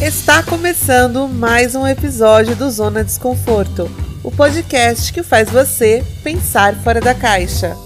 [0.00, 3.88] Está começando mais um episódio do Zona Desconforto,
[4.24, 7.76] o podcast que faz você pensar fora da caixa.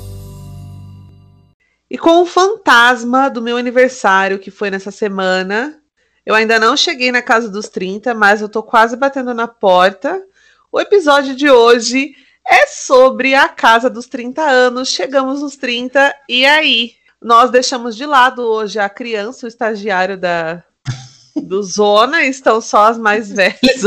[1.89, 5.81] E com o fantasma do meu aniversário, que foi nessa semana,
[6.25, 10.21] eu ainda não cheguei na casa dos 30, mas eu tô quase batendo na porta.
[10.73, 12.15] O episódio de hoje
[12.45, 14.89] é sobre a casa dos 30 anos.
[14.89, 16.93] Chegamos nos 30 e aí?
[17.21, 20.65] Nós deixamos de lado hoje a criança, o estagiário da,
[21.41, 23.83] do Zona, estão só as mais velhas.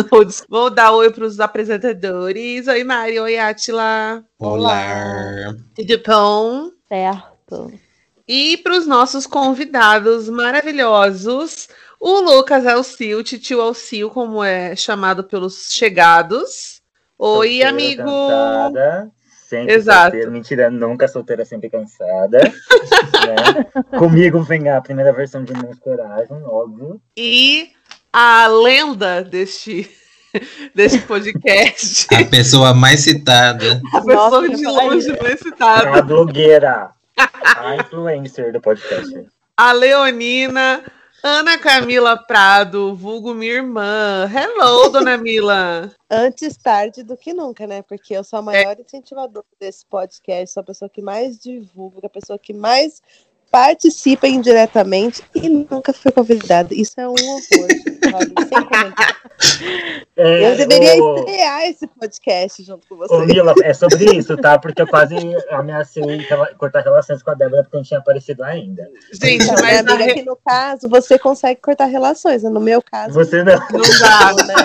[0.50, 2.68] Vou dar oi para os apresentadores.
[2.68, 3.20] Oi, Mari.
[3.20, 4.24] Oi, Atila.
[4.40, 5.54] Olá.
[5.76, 6.72] Tudo bom?
[6.88, 7.72] Certo.
[8.28, 11.68] E para os nossos convidados maravilhosos,
[12.00, 16.82] o Lucas Alcio, Titio Alcio, como é chamado pelos chegados.
[17.18, 18.10] Oi, amigo.
[19.52, 20.04] Sempre Exato.
[20.04, 20.32] solteira.
[20.32, 22.40] Mentira, nunca solteira, sempre cansada.
[23.92, 24.00] né?
[24.00, 27.02] Comigo vem a primeira versão de Menos Coragem, óbvio.
[27.18, 27.70] E
[28.14, 29.92] a lenda deste,
[30.74, 32.08] deste podcast.
[32.16, 33.82] A pessoa mais citada.
[33.94, 36.02] A pessoa Nossa, de longe mais A citada.
[36.02, 36.92] blogueira,
[37.44, 39.28] a influencer do podcast.
[39.58, 40.82] A Leonina
[41.24, 44.28] Ana Camila Prado, vulgo minha irmã.
[44.34, 45.92] Hello, dona Mila.
[46.10, 47.84] Antes tarde do que nunca, né?
[47.84, 52.10] Porque eu sou a maior incentivadora desse podcast, sou a pessoa que mais divulga, a
[52.10, 53.04] pessoa que mais
[53.52, 56.74] participa indiretamente e nunca fui convidada.
[56.74, 58.50] Isso é um horror, gente?
[58.50, 59.21] Sem comentário.
[60.16, 63.26] É, Eu deveria o- estrear esse podcast junto com Ô, vocês.
[63.28, 64.60] Mila, é sobre isso, tá?
[64.60, 65.16] Porque eu quase
[65.50, 66.04] ameacei
[66.58, 68.88] cortar relações com a Débora porque não tinha aparecido ainda.
[69.14, 72.50] Gente, Então, mas minha a amiga, re- que no caso, você consegue cortar relações, né?
[72.50, 73.54] no meu caso, Você não.
[73.54, 74.34] não dá.
[74.46, 74.56] né?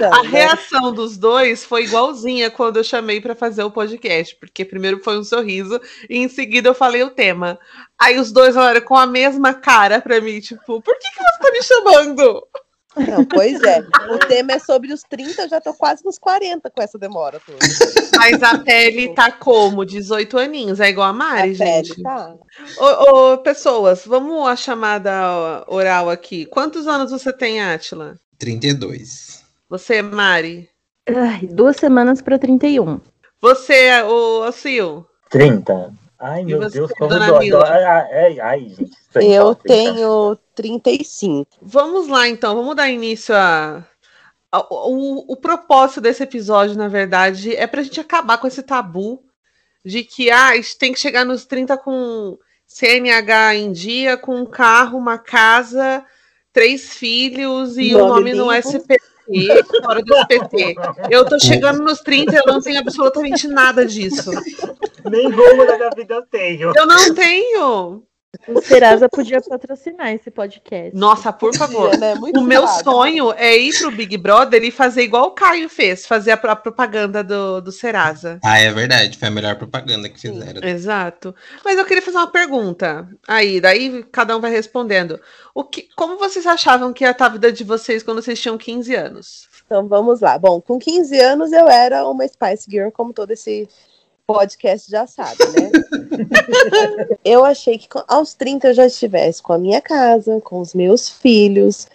[0.00, 0.28] Não, A né?
[0.28, 5.18] reação dos dois foi igualzinha quando eu chamei pra fazer o podcast, porque primeiro foi
[5.18, 7.58] um sorriso e em seguida eu falei o tema.
[7.98, 11.38] Aí os dois olharam com a mesma cara pra mim, tipo, por que, que você
[11.38, 12.46] tá me chamando?
[12.96, 13.80] Não, pois é.
[14.10, 17.40] O tema é sobre os 30, eu já tô quase nos 40 com essa demora
[17.44, 17.58] toda.
[18.16, 19.84] Mas a pele tá como?
[19.84, 22.02] 18 aninhos, é igual a A Mari, pele, gente.
[22.02, 22.34] tá?
[22.78, 26.46] Ô, ô, pessoas, vamos à chamada oral aqui.
[26.46, 28.18] Quantos anos você tem, Átila?
[28.38, 29.44] 32.
[29.68, 30.68] Você, Mari?
[31.08, 33.00] Ai, duas semanas para 31.
[33.40, 35.04] Você, o Sil?
[35.30, 35.92] 30.
[36.18, 37.44] Ai, meu Deus, como dona dói.
[37.46, 37.60] Mila?
[37.60, 37.68] dói.
[37.70, 37.84] Ai,
[38.14, 38.92] ai, ai, gente.
[39.38, 41.50] Eu tenho 35.
[41.60, 43.84] Vamos lá, então, vamos dar início a.
[44.50, 49.22] a- O, o propósito desse episódio, na verdade, é pra gente acabar com esse tabu
[49.84, 54.36] de que ah, a gente tem que chegar nos 30 com CNH em dia, com
[54.36, 56.04] um carro, uma casa,
[56.52, 58.96] três filhos e o nome Nome no limpo.
[59.82, 60.76] Fora do SPT.
[61.10, 64.30] Eu tô chegando nos 30 eu não tenho absolutamente nada disso.
[65.10, 66.72] Nem rumo da minha vida eu tenho.
[66.74, 68.02] Eu não tenho!
[68.48, 70.96] O Serasa podia patrocinar esse podcast.
[70.96, 71.96] Nossa, por favor.
[71.98, 72.14] né?
[72.14, 76.06] Muito O meu sonho é ir pro Big Brother e fazer igual o Caio fez,
[76.06, 78.38] fazer a, pro- propaganda do, do Serasa.
[78.44, 79.18] Ah, é verdade.
[79.18, 80.62] Foi a melhor propaganda que fizeram.
[80.66, 81.34] Exato.
[81.64, 83.08] Mas eu queria fazer uma pergunta.
[83.26, 85.20] Aí, daí cada um vai respondendo.
[85.54, 88.58] O que, como vocês achavam que ia estar a vida de vocês quando vocês tinham
[88.58, 89.48] 15 anos?
[89.64, 90.38] Então vamos lá.
[90.38, 93.68] Bom, com 15 anos eu era uma Spice Girl, como todo esse
[94.26, 95.70] podcast já sabe, né?
[97.24, 101.08] eu achei que aos 30 eu já estivesse com a minha casa, com os meus
[101.08, 101.86] filhos,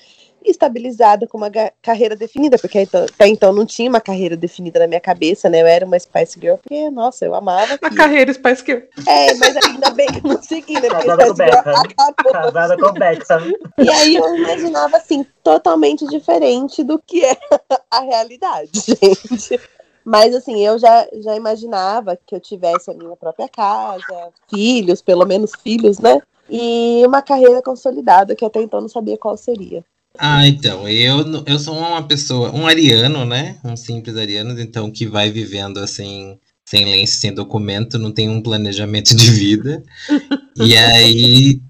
[0.43, 4.99] estabilizada com uma carreira definida, porque até então não tinha uma carreira definida na minha
[4.99, 5.61] cabeça, né?
[5.61, 8.79] Eu era uma Spice Girl, porque, nossa, eu amava A carreira Spice Girl.
[9.07, 10.89] É, mas ainda bem que eu não segui, né?
[10.89, 11.73] Porque Casada com Beckham.
[11.75, 12.31] acabou.
[12.31, 13.53] Casada com o Beckham.
[13.77, 17.37] E aí eu imaginava assim, totalmente diferente do que é
[17.89, 19.59] a realidade, gente.
[20.03, 25.25] Mas assim, eu já, já imaginava que eu tivesse a minha própria casa, filhos, pelo
[25.25, 26.19] menos filhos, né?
[26.49, 29.83] E uma carreira consolidada, que até então não sabia qual seria.
[30.17, 33.57] Ah, então, eu, eu sou uma pessoa, um ariano, né?
[33.63, 38.41] Um simples ariano, então, que vai vivendo assim, sem lenço, sem documento, não tem um
[38.41, 39.83] planejamento de vida.
[40.57, 41.61] E aí,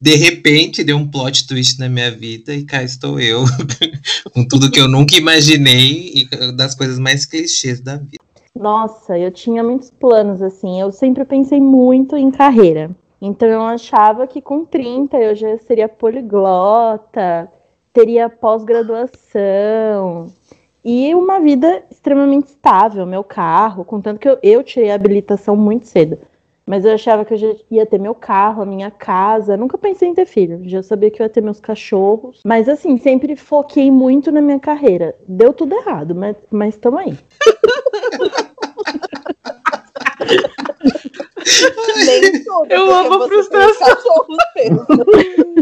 [0.00, 3.44] de repente, deu um plot twist na minha vida e cá estou eu,
[4.32, 8.18] com tudo que eu nunca imaginei e das coisas mais clichês da vida.
[8.54, 10.80] Nossa, eu tinha muitos planos, assim.
[10.80, 12.90] Eu sempre pensei muito em carreira.
[13.20, 17.50] Então eu achava que com 30 eu já seria poliglota,
[17.92, 20.32] teria pós-graduação
[20.84, 25.86] e uma vida extremamente estável, meu carro, contanto que eu, eu tirei a habilitação muito
[25.86, 26.18] cedo.
[26.68, 29.56] Mas eu achava que eu já ia ter meu carro, a minha casa.
[29.56, 30.60] Nunca pensei em ter filho.
[30.68, 32.40] Já sabia que eu ia ter meus cachorros.
[32.44, 35.14] Mas assim, sempre foquei muito na minha carreira.
[35.28, 37.16] Deu tudo errado, mas, mas tamo aí.
[42.68, 43.88] Eu amo a frustração.
[43.96, 44.86] cachorros mesmo.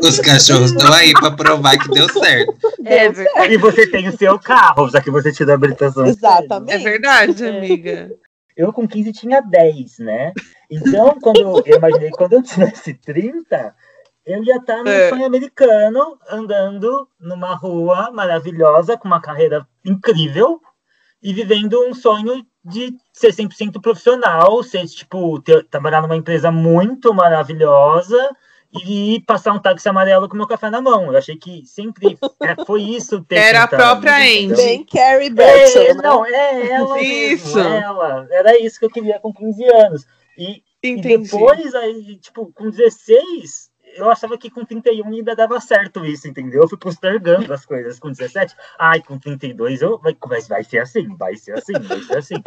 [0.02, 2.54] Os cachorros estão aí pra provar que deu certo.
[2.84, 3.52] É Deu certo.
[3.52, 6.06] E você tem o seu carro, já que você tirou a habilitação.
[6.06, 6.72] Exatamente.
[6.72, 7.58] É verdade, É.
[7.58, 8.12] amiga.
[8.56, 10.32] Eu com 15 tinha 10, né?
[10.70, 13.74] Então, quando eu imaginei que quando eu tivesse 30,
[14.24, 15.08] eu ia estar no É.
[15.08, 20.60] sonho americano, andando numa rua maravilhosa, com uma carreira incrível,
[21.22, 27.12] e vivendo um sonho de ser 100% profissional, ser, tipo, ter, trabalhar numa empresa muito
[27.12, 28.30] maravilhosa
[28.84, 31.12] e passar um táxi amarelo com meu café na mão.
[31.12, 33.22] Eu achei que sempre é, foi isso.
[33.24, 34.56] Ter Era a 30 própria Andy.
[34.56, 36.02] Bem Carrie Bradshaw, É, né?
[36.02, 37.56] não, é ela Isso.
[37.56, 38.26] mesmo, ela.
[38.30, 40.06] Era isso que eu queria com 15 anos.
[40.36, 46.04] E, e depois, aí, tipo, com 16, eu achava que com 31 ainda dava certo
[46.04, 46.62] isso, entendeu?
[46.62, 48.54] Eu fui postergando as coisas com 17.
[48.78, 52.34] Ai, com 32 eu, vai, vai, vai ser assim, vai ser assim, vai ser assim.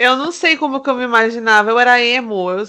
[0.00, 1.70] Eu não sei como que eu me imaginava.
[1.70, 2.50] Eu era emo.
[2.50, 2.64] Eu,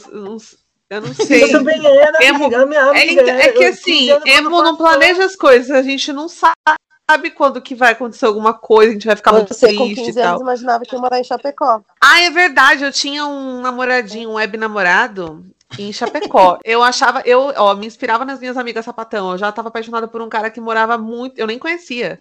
[0.91, 1.43] eu não, sei.
[1.45, 4.61] Eu também era, Emo- amiga, minha É, amiga, ent- é que assim, 15 anos emo
[4.61, 5.71] não planeja as coisas.
[5.71, 8.89] A gente não sabe quando que vai acontecer alguma coisa.
[8.89, 10.41] A gente vai ficar muito com triste e 15 anos tal.
[10.41, 11.81] imaginava que ia morar em Chapecó.
[12.03, 12.83] Ah, é verdade.
[12.83, 15.45] Eu tinha um namoradinho, um web namorado
[15.79, 16.57] em Chapecó.
[16.65, 19.31] Eu achava, eu, ó, me inspirava nas minhas amigas sapatão.
[19.31, 22.19] Eu já tava apaixonada por um cara que morava muito, eu nem conhecia.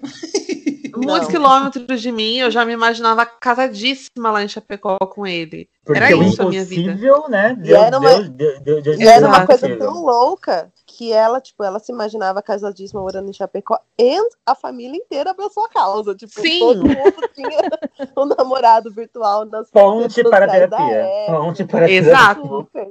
[0.97, 5.69] Muitos quilômetros de mim, eu já me imaginava casadíssima lá em Chapecó com ele.
[5.85, 6.91] Porque Era o isso a minha vida.
[6.93, 7.57] impossível, né?
[7.59, 11.13] E Deu, era uma- deu, deu, deu, deu, E era uma coisa tão louca que
[11.13, 15.69] ela, tipo, ela se imaginava casadíssima morando em Chapecó e a família inteira abraçou a
[15.69, 16.15] causa.
[16.15, 16.59] Tipo, Sim.
[16.61, 17.59] todo mundo tinha
[18.17, 21.07] um namorado virtual nas Ponte para a terapia.
[21.29, 22.43] Ponte para a Exato.
[22.47, 22.89] Super.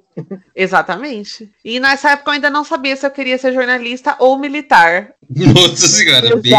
[0.55, 1.49] Exatamente.
[1.63, 5.13] E nessa época eu ainda não sabia se eu queria ser jornalista ou militar.
[5.29, 6.51] Nossa senhora, bem,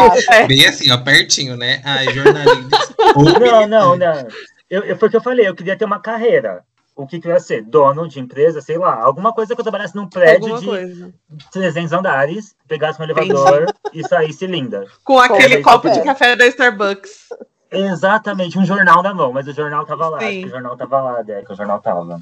[0.47, 0.97] bem assim, ó,
[1.31, 1.81] pertinho, né?
[1.85, 2.91] Ai, jornalista.
[3.41, 4.29] Não, não, não.
[4.69, 6.63] Eu, eu, foi o que eu falei, eu queria ter uma carreira.
[6.95, 7.63] O que, que eu ia ser?
[7.63, 9.01] Dono de empresa, sei lá.
[9.03, 11.15] Alguma coisa que eu trabalhasse num prédio Alguma de coisa.
[11.51, 14.87] 300 andares, pegasse um elevador e saísse linda.
[15.03, 15.93] Com aquele copo é.
[15.93, 17.31] de café da Starbucks.
[17.73, 20.21] Exatamente, um jornal na mão, mas o jornal tava lá.
[20.21, 20.27] Sim.
[20.27, 22.19] acho que O jornal tava lá, que o jornal tava.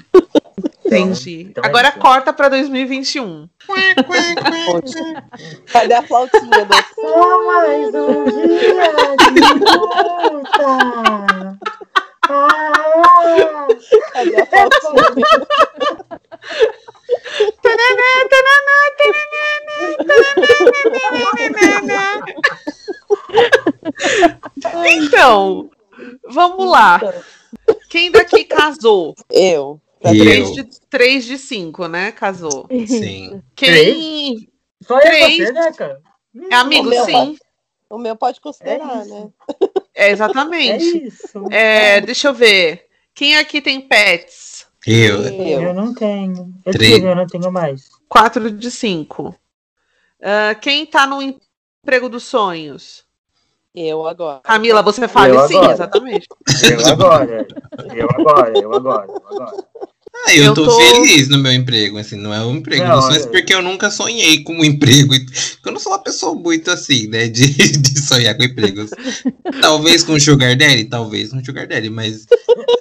[0.97, 1.41] Entendi.
[1.49, 1.99] então é Agora isso.
[1.99, 3.47] corta pra 2021.
[5.71, 10.69] Cadê a flautinha do Só mais um dia de luta.
[12.31, 13.67] Ah,
[14.13, 15.25] Cadê a flautinha?
[24.85, 25.69] Então,
[26.29, 26.99] vamos lá.
[27.89, 29.15] Quem daqui casou?
[29.31, 29.79] Eu.
[30.01, 30.63] Três eu.
[30.63, 32.11] de, três de cinco, né?
[32.11, 32.67] Casou.
[32.87, 33.41] Sim.
[33.55, 34.49] Quem.
[34.81, 35.37] Só eu e Três.
[35.37, 36.01] você, né, cara?
[36.51, 37.37] É amigo, O meu sim.
[37.89, 39.09] O meu pode considerar, É isso.
[39.09, 39.29] né?
[39.93, 41.05] É, É exatamente.
[41.07, 41.43] isso.
[41.51, 42.87] É, deixa eu ver.
[43.13, 44.67] Quem aqui tem pets?
[44.85, 45.21] Eu.
[45.23, 45.61] Eu.
[45.63, 46.53] Eu não tenho.
[46.65, 46.93] Eu Três.
[46.93, 47.89] tive, eu não tenho mais.
[48.07, 49.35] Quatro de cinco.
[50.21, 53.03] Ah, quem tá no emprego dos sonhos?
[53.75, 54.39] Eu agora.
[54.41, 55.73] Camila, você fale Eu sim, agora.
[55.73, 56.27] exatamente.
[56.71, 57.47] Eu agora.
[57.95, 59.67] Eu agora, eu agora, eu agora.
[60.27, 62.95] Ah, eu, Eu tô, tô- feliz no meu emprego, assim, não é um emprego Não,
[62.97, 65.13] dos sonhos, é- porque eu nunca sonhei com um emprego.
[65.65, 67.47] Eu não sou uma pessoa muito assim, né, de,
[67.77, 68.89] de sonhar com empregos.
[69.61, 72.25] Talvez com sugar daddy, talvez com sugar daddy, mas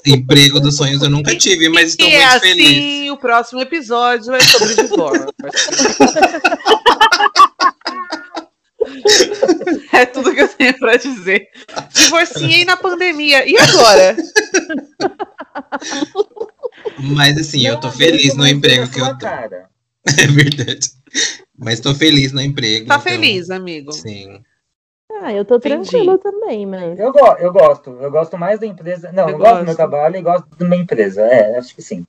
[0.06, 3.10] emprego dos sonhos eu nunca tive, mas estou e muito é assim, feliz.
[3.10, 5.28] o próximo episódio é sobre divórcio.
[9.92, 11.46] é tudo que eu tenho pra dizer.
[11.94, 13.46] Divorciei na pandemia.
[13.48, 14.16] E agora?
[16.98, 19.24] Mas assim, eu tô Não, feliz no emprego que sua eu tô.
[19.26, 19.68] cara.
[20.18, 20.88] É verdade.
[21.58, 22.86] Mas tô feliz no emprego.
[22.86, 23.92] Tá então, feliz, amigo?
[23.92, 24.40] Sim.
[25.20, 25.90] Ah, eu tô Entendi.
[25.90, 26.98] tranquila também, mas.
[26.98, 27.90] Eu, go eu gosto.
[28.00, 29.10] Eu gosto mais da empresa.
[29.12, 29.64] Não, Eu eu, gosto do gosto.
[29.66, 31.22] meu trabalho e gosto da minha empresa.
[31.22, 32.06] É, acho que sim.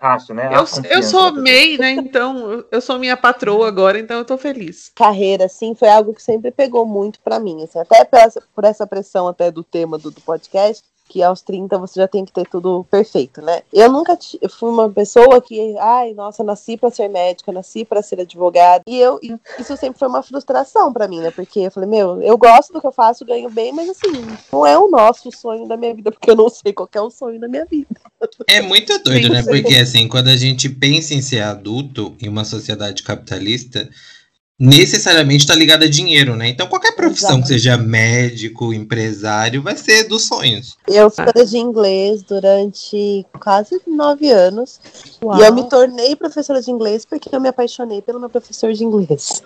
[0.00, 0.48] Acho, né?
[0.48, 1.32] Eu, eu sou pessoa.
[1.32, 1.92] MEI, né?
[1.92, 4.90] Então, eu- sou minha patroa agora, então eu tô feliz.
[4.94, 7.62] Carreira, assim, foi algo que sempre pegou muito pra mim.
[7.62, 11.42] Assim, até por essa, por essa pressão até do tema do, do podcast, que aos
[11.42, 13.62] 30 você já tem que ter tudo perfeito, né?
[13.72, 18.02] Eu nunca eu fui uma pessoa que, ai, nossa, nasci pra ser médica, nasci pra
[18.02, 18.82] ser advogada.
[18.86, 21.30] E eu e isso sempre foi uma frustração pra mim, né?
[21.30, 24.12] Porque eu falei, meu, eu gosto do que eu faço, ganho bem, mas assim,
[24.52, 27.10] não é o nosso sonho da minha vida, porque eu não sei qual é o
[27.10, 27.88] sonho da minha vida.
[28.46, 29.42] É muito doido, né?
[29.42, 33.88] Porque assim, quando a gente pensa em ser adulto em uma sociedade capitalista,
[34.58, 36.48] necessariamente tá ligado a dinheiro, né?
[36.48, 40.76] Então qualquer profissão que seja médico, empresário, vai ser dos sonhos.
[40.86, 44.80] Eu fui professora de inglês durante quase nove anos.
[45.22, 45.38] Uau.
[45.38, 48.84] E eu me tornei professora de inglês porque eu me apaixonei pelo meu professor de
[48.84, 49.42] inglês.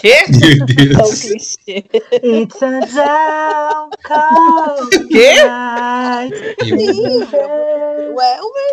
[0.00, 0.24] Quê?
[0.28, 1.56] Meu Deus.
[1.66, 5.34] It's a down cold Quê?
[6.64, 7.26] Sim,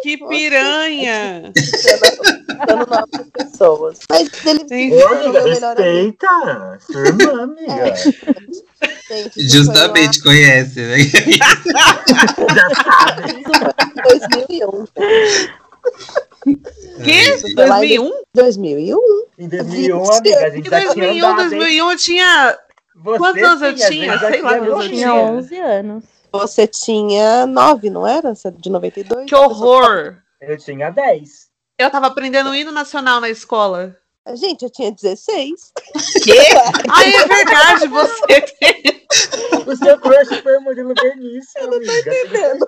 [0.02, 1.52] Que piranha!
[2.66, 4.00] dando novas pessoas.
[4.10, 5.00] Mas ele Sim.
[5.00, 6.80] foi o melhor respeita.
[6.80, 7.96] Sua irmã, amiga.
[9.08, 9.40] gente.
[9.40, 10.98] Isso Justamente, conhece, né?
[12.50, 13.44] Já sabe.
[13.44, 14.86] Foi lá em 2001.
[17.04, 17.12] Que?
[17.12, 18.12] Isso foi lá em 2001?
[18.34, 18.98] 2001?
[19.38, 21.50] Em 2001, amiga, a gente Em já tinha 2001, andado, hein?
[21.50, 22.58] 2001 eu tinha.
[22.96, 24.80] Você Quantos anos eu tinha, já Sei lá eu.
[24.82, 26.04] Tinha 11 anos.
[26.32, 28.34] Você tinha 9, não era?
[28.36, 29.26] Você é de 92?
[29.26, 30.18] Que horror!
[30.42, 31.30] Eu tinha 10.
[31.78, 33.98] Eu tava aprendendo o hino nacional na escola.
[34.34, 35.72] Gente, eu tinha 16.
[36.24, 36.34] Quê?
[36.90, 39.06] Ai, é verdade, você tem.
[39.66, 41.86] O seu crush foi o Murilo Benício, amiga.
[41.86, 42.66] tenho certeza.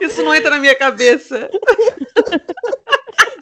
[0.00, 1.48] Isso não entra na minha cabeça.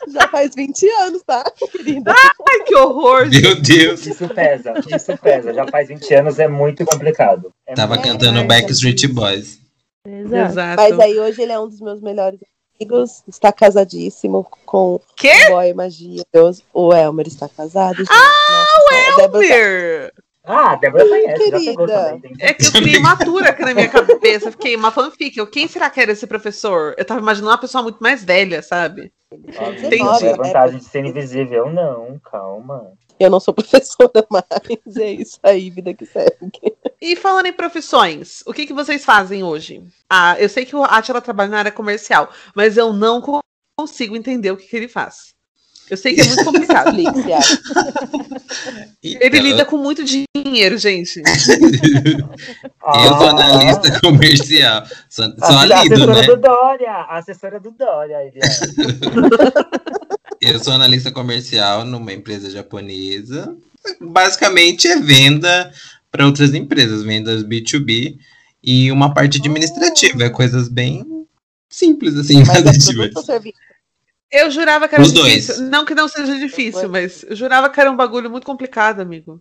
[0.09, 2.12] Já faz 20 anos, tá, querida?
[2.14, 3.28] Ai, que horror.
[3.31, 4.07] Meu Deus.
[4.07, 5.54] Isso pesa, isso pesa.
[5.54, 7.50] Já faz 20 anos, é muito complicado.
[7.66, 9.59] É Tava muito- cantando Backstreet Boys.
[10.07, 10.50] Exato.
[10.52, 10.83] Exato.
[10.83, 12.38] Mas aí hoje ele é um dos meus melhores
[12.81, 13.23] amigos.
[13.29, 15.33] Está casadíssimo com Quê?
[15.49, 16.23] o boy magia.
[16.33, 17.97] Deus, o Elmer está casado.
[17.97, 18.09] gente.
[18.11, 20.12] Ah, o Elmer!
[20.45, 22.11] Ah, a Débora conhece, já pegou Querida.
[22.11, 22.33] também.
[22.41, 24.50] É que eu criei uma atura aqui na minha cabeça.
[24.50, 25.38] Fiquei uma fanfic.
[25.38, 26.97] Eu, Quem será que era esse professor?
[26.99, 29.12] Eu tava imaginando uma pessoa muito mais velha, sabe?
[29.33, 29.99] Entendi.
[29.99, 32.93] não é vantagem de ser invisível, não, calma.
[33.25, 34.45] Eu não sou professora, mas
[34.97, 36.52] é isso aí, vida que segue.
[37.00, 39.83] E falando em profissões, o que, que vocês fazem hoje?
[40.11, 43.41] Ah, eu sei que o Atila trabalha na área comercial, mas eu não co-
[43.79, 45.33] consigo entender o que, que ele faz.
[45.91, 46.88] Eu sei que é muito complicado.
[46.95, 47.38] Alicia.
[49.02, 51.21] Ele Então, lida com muito dinheiro, gente.
[51.21, 54.85] Eu sou analista comercial.
[55.11, 56.26] Só, só A, a lido, assessora né?
[56.26, 58.31] do Dória, a assessora do Dória, é.
[60.42, 63.56] Eu sou analista comercial numa empresa japonesa.
[64.00, 65.72] Basicamente é venda
[66.11, 68.18] para outras empresas, vendas B2B
[68.62, 71.26] e uma parte administrativa, é coisas bem
[71.68, 72.88] simples assim, Mas
[73.30, 73.40] é?
[74.30, 75.46] Eu jurava que era Os dois.
[75.46, 75.64] difícil.
[75.64, 79.40] Não que não seja difícil, mas eu jurava que era um bagulho muito complicado, amigo.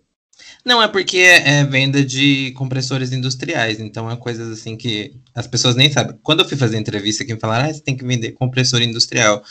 [0.64, 5.46] Não, é porque é é venda de compressores industriais, então é coisas assim que as
[5.46, 6.18] pessoas nem sabem.
[6.22, 9.42] Quando eu fui fazer entrevista aqui, me falaram, ah, você tem que vender compressor industrial.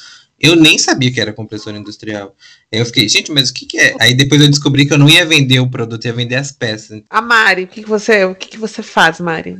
[0.41, 2.35] Eu nem sabia que era compressor industrial.
[2.71, 3.95] Eu fiquei, gente, mas o que, que é?
[3.99, 7.01] Aí depois eu descobri que eu não ia vender o produto, ia vender as peças.
[7.09, 9.59] A Mari, o que, que você, o que, que você faz, Mari?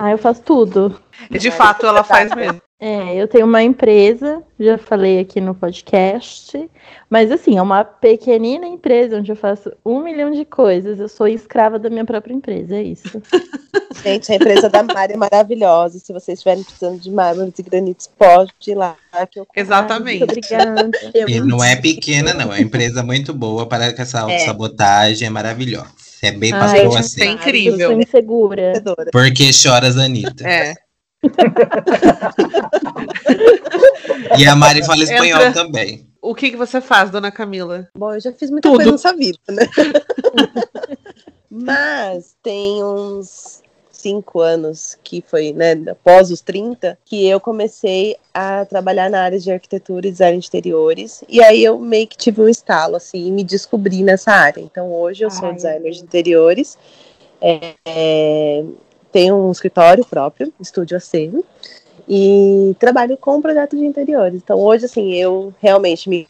[0.00, 1.00] Ah, eu faço tudo.
[1.28, 2.62] E de fato ela faz mesmo.
[2.80, 6.70] É, eu tenho uma empresa, já falei aqui no podcast,
[7.10, 11.00] mas assim, é uma pequenina empresa onde eu faço um milhão de coisas.
[11.00, 13.20] Eu sou escrava da minha própria empresa, é isso.
[14.00, 15.98] Gente, a empresa da Mari é maravilhosa.
[15.98, 18.96] Se vocês estiverem precisando de mármores e granitos, pode ir lá.
[19.28, 20.20] Que eu Exatamente.
[20.20, 20.90] Muito obrigada.
[21.12, 22.42] Eu E não é pequena, não.
[22.42, 24.38] É uma empresa muito boa para que essa É.
[24.38, 25.90] sabotagem é maravilhosa.
[26.22, 27.24] É bem Ai, passou gente, assim.
[27.24, 27.90] Eu incrível.
[27.90, 28.72] sou insegura.
[29.12, 30.46] Porque choras, Anitta.
[30.48, 30.74] É.
[34.38, 35.52] E a Mari fala espanhol Entra.
[35.64, 36.06] também.
[36.20, 37.88] O que, que você faz, dona Camila?
[37.96, 38.76] Bom, eu já fiz muita Tudo.
[38.76, 39.62] coisa nessa vida, né?
[41.50, 43.62] Mas tem uns
[43.98, 49.38] cinco anos que foi, né, após os 30, que eu comecei a trabalhar na área
[49.38, 51.24] de arquitetura e design de interiores.
[51.28, 54.60] E aí eu meio que tive um estalo, assim, e me descobri nessa área.
[54.60, 55.54] Então hoje eu sou Ai.
[55.54, 56.78] designer de interiores.
[57.40, 58.64] É, é,
[59.10, 61.32] tenho um escritório próprio, Estúdio AC.
[62.08, 64.40] E trabalho com projetos de interiores.
[64.42, 66.26] Então hoje, assim, eu realmente me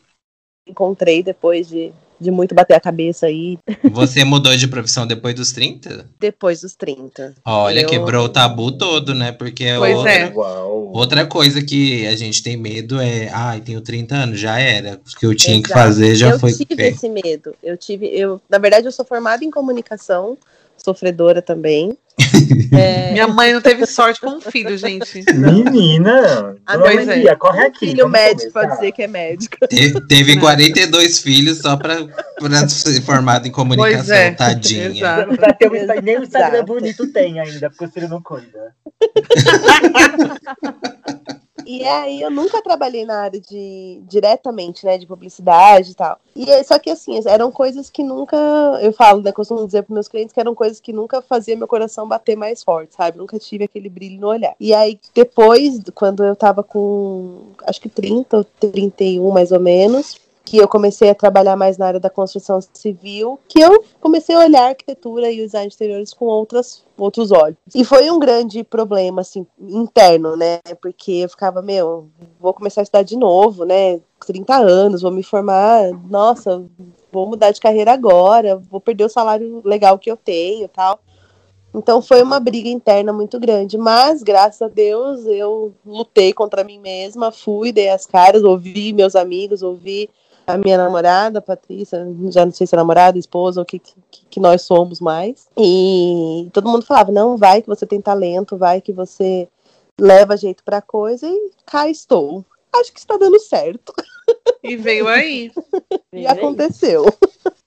[0.67, 3.59] encontrei depois de, de muito bater a cabeça aí,
[3.93, 6.09] Você mudou de profissão depois dos 30?
[6.19, 7.35] depois dos 30.
[7.45, 9.33] Olha, Eu- quebrou o tabu todo, né?
[9.33, 10.33] Porque é Pois outra, é.
[10.93, 14.95] Outra coisa que a gente tem medo é, ai, tenho 30 anos, já era.
[15.15, 15.81] O que eu tinha que Exato.
[15.81, 16.95] fazer já eu foi tive feito.
[16.97, 17.55] esse medo.
[17.63, 20.37] Eu tive, eu, na verdade, eu sou formada em comunicação,
[20.83, 21.97] sofredora também.
[22.73, 25.23] É, Minha mãe não teve sorte com um filho, gente.
[25.35, 27.87] Menina, A mãe- Maria, corre aqui.
[27.87, 28.61] filho vamos médico começar.
[28.69, 29.57] pode dizer que é médico.
[29.69, 31.97] Te- teve 42 filhos só pra,
[32.39, 34.87] pra ser formado em comunicação, Pois é, tadinha.
[34.87, 35.37] exato.
[35.37, 36.67] Pra ter um nem o Instagram Exato.
[36.73, 38.73] bonito tem ainda, porque o filho não cuida.
[41.71, 46.19] E aí eu nunca trabalhei na área de diretamente, né, de publicidade e tal.
[46.35, 48.39] E só que assim, eram coisas que nunca,
[48.81, 51.69] eu falo, né, costumo dizer para meus clientes que eram coisas que nunca fazia meu
[51.69, 53.19] coração bater mais forte, sabe?
[53.19, 54.55] Nunca tive aquele brilho no olhar.
[54.59, 60.17] E aí depois, quando eu tava com acho que 30 ou 31 mais ou menos,
[60.49, 64.39] que eu comecei a trabalhar mais na área da construção civil, que eu comecei a
[64.39, 67.59] olhar a arquitetura e o design de exteriores com outras, outros olhos.
[67.75, 70.61] E foi um grande problema, assim, interno, né?
[70.81, 72.09] Porque eu ficava, meu,
[72.41, 74.01] vou começar a estudar de novo, né?
[74.27, 76.65] 30 anos, vou me formar, nossa,
[77.13, 80.99] vou mudar de carreira agora, vou perder o salário legal que eu tenho tal.
[81.75, 86.79] Então foi uma briga interna muito grande, mas graças a Deus eu lutei contra mim
[86.79, 90.09] mesma, fui, dei as caras, ouvi meus amigos, ouvi
[90.49, 93.95] a minha namorada, a Patrícia, já não sei se é namorada, esposa, o que, que,
[94.31, 95.47] que nós somos mais.
[95.57, 99.49] E todo mundo falava: não, vai que você tem talento, vai que você
[100.01, 102.45] leva jeito pra coisa, e cá estou.
[102.75, 103.93] Acho que está dando certo.
[104.63, 105.51] E veio aí.
[106.13, 107.05] E aconteceu.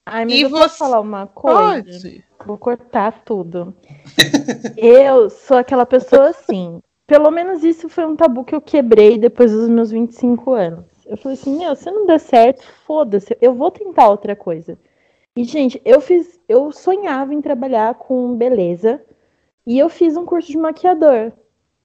[0.04, 1.58] Ai, mas E eu você- posso falar uma coisa?
[1.82, 2.24] Pode.
[2.44, 3.72] Vou cortar tudo.
[4.76, 6.80] eu sou aquela pessoa assim.
[7.06, 10.84] Pelo menos isso foi um tabu que eu quebrei depois dos meus 25 anos.
[11.06, 14.78] Eu falei assim, meu, se não der certo, foda-se, eu vou tentar outra coisa.
[15.36, 16.38] E, gente, eu fiz.
[16.48, 19.02] Eu sonhava em trabalhar com beleza.
[19.66, 21.32] E eu fiz um curso de maquiador.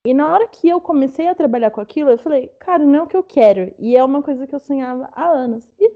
[0.03, 3.01] E na hora que eu comecei a trabalhar com aquilo, eu falei, cara, não é
[3.01, 3.74] o que eu quero.
[3.79, 5.74] E é uma coisa que eu sonhava há anos.
[5.79, 5.91] E,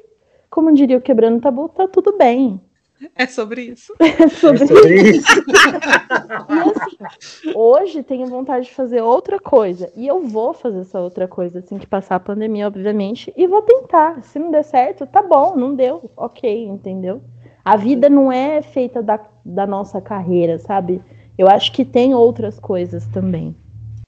[0.49, 2.61] como diria o Quebrando Tabu, tá tudo bem.
[3.15, 3.93] É sobre isso.
[3.99, 5.43] É É sobre sobre isso.
[6.49, 9.91] E assim, hoje tenho vontade de fazer outra coisa.
[9.95, 13.33] E eu vou fazer essa outra coisa, assim que passar a pandemia, obviamente.
[13.35, 14.23] E vou tentar.
[14.23, 16.11] Se não der certo, tá bom, não deu.
[16.15, 17.21] Ok, entendeu?
[17.63, 21.01] A vida não é feita da, da nossa carreira, sabe?
[21.37, 23.55] Eu acho que tem outras coisas também.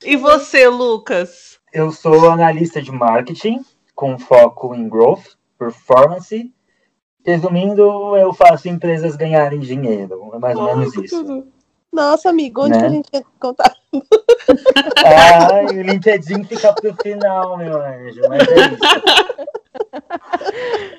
[0.03, 1.59] E você, Lucas?
[1.71, 3.61] Eu sou analista de marketing,
[3.95, 6.51] com foco em growth, performance.
[7.25, 10.31] Resumindo, eu faço empresas ganharem dinheiro.
[10.33, 11.45] É mais ou menos isso.
[11.91, 12.79] Nossa, amigo, onde Né?
[12.79, 13.71] que a gente ia contar?
[15.05, 18.21] Ai, o LinkedIn fica pro final, meu anjo.
[18.29, 18.79] Mas é isso.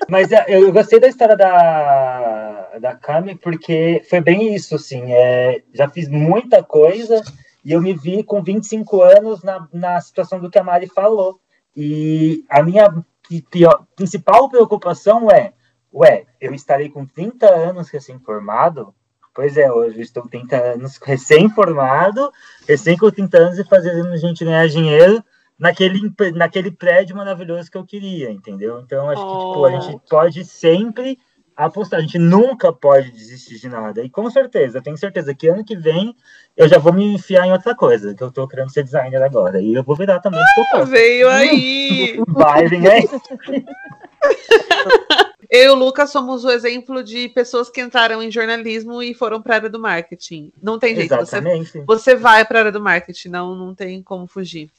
[0.09, 5.11] Mas é, eu gostei da história da, da Cami, porque foi bem isso, assim.
[5.13, 7.21] É, já fiz muita coisa
[7.63, 11.39] e eu me vi com 25 anos na, na situação do que a Mari falou.
[11.75, 12.89] E a minha
[13.27, 15.51] pi- pior- principal preocupação é,
[15.95, 18.93] ué, eu estarei com 30 anos recém-formado?
[19.33, 22.31] Pois é, hoje eu estou com 30 anos recém-formado,
[22.67, 25.23] recém com 30 anos e fazendo gente ganhar dinheiro
[25.57, 28.81] naquele, naquele prédio maravilhoso que eu queria, entendeu?
[28.81, 31.17] Então, acho que tipo, a gente pode sempre
[31.55, 34.03] apostar, a gente nunca pode desistir de nada.
[34.03, 36.13] E com certeza, eu tenho certeza que ano que vem
[36.57, 39.61] eu já vou me enfiar em outra coisa, que eu tô querendo ser designer agora.
[39.61, 40.87] E eu vou virar também, posso.
[40.87, 42.19] Veio aí.
[42.27, 43.07] Vai, vem aí.
[45.55, 49.41] Eu e o Lucas somos o exemplo de pessoas que entraram em jornalismo e foram
[49.41, 50.51] para a área do marketing.
[50.61, 51.15] Não tem jeito.
[51.15, 51.79] Você, Exatamente.
[51.87, 54.69] você vai para a área do marketing, não, não tem como fugir.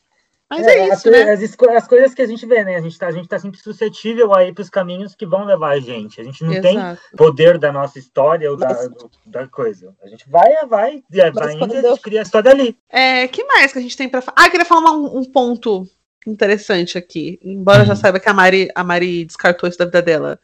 [0.48, 1.22] Mas é, as, isso, né?
[1.32, 2.76] as, as coisas que a gente vê, né?
[2.76, 5.70] A gente tá, a gente tá sempre suscetível aí para os caminhos que vão levar
[5.70, 6.20] a gente.
[6.20, 7.00] A gente não tem Exato.
[7.16, 9.92] poder da nossa história ou da, Mas- do- da coisa.
[10.04, 12.76] A gente vai, vai, vai, vai indo e a gente cria a história ali.
[12.88, 14.36] É, que mais que a gente tem para falar?
[14.38, 15.84] Ah, eu queria falar uma- um ponto
[16.30, 17.38] interessante aqui.
[17.42, 17.96] Embora eu já Hum.
[17.96, 20.38] saiba que a Mari, a Mari descartou isso da vida dela.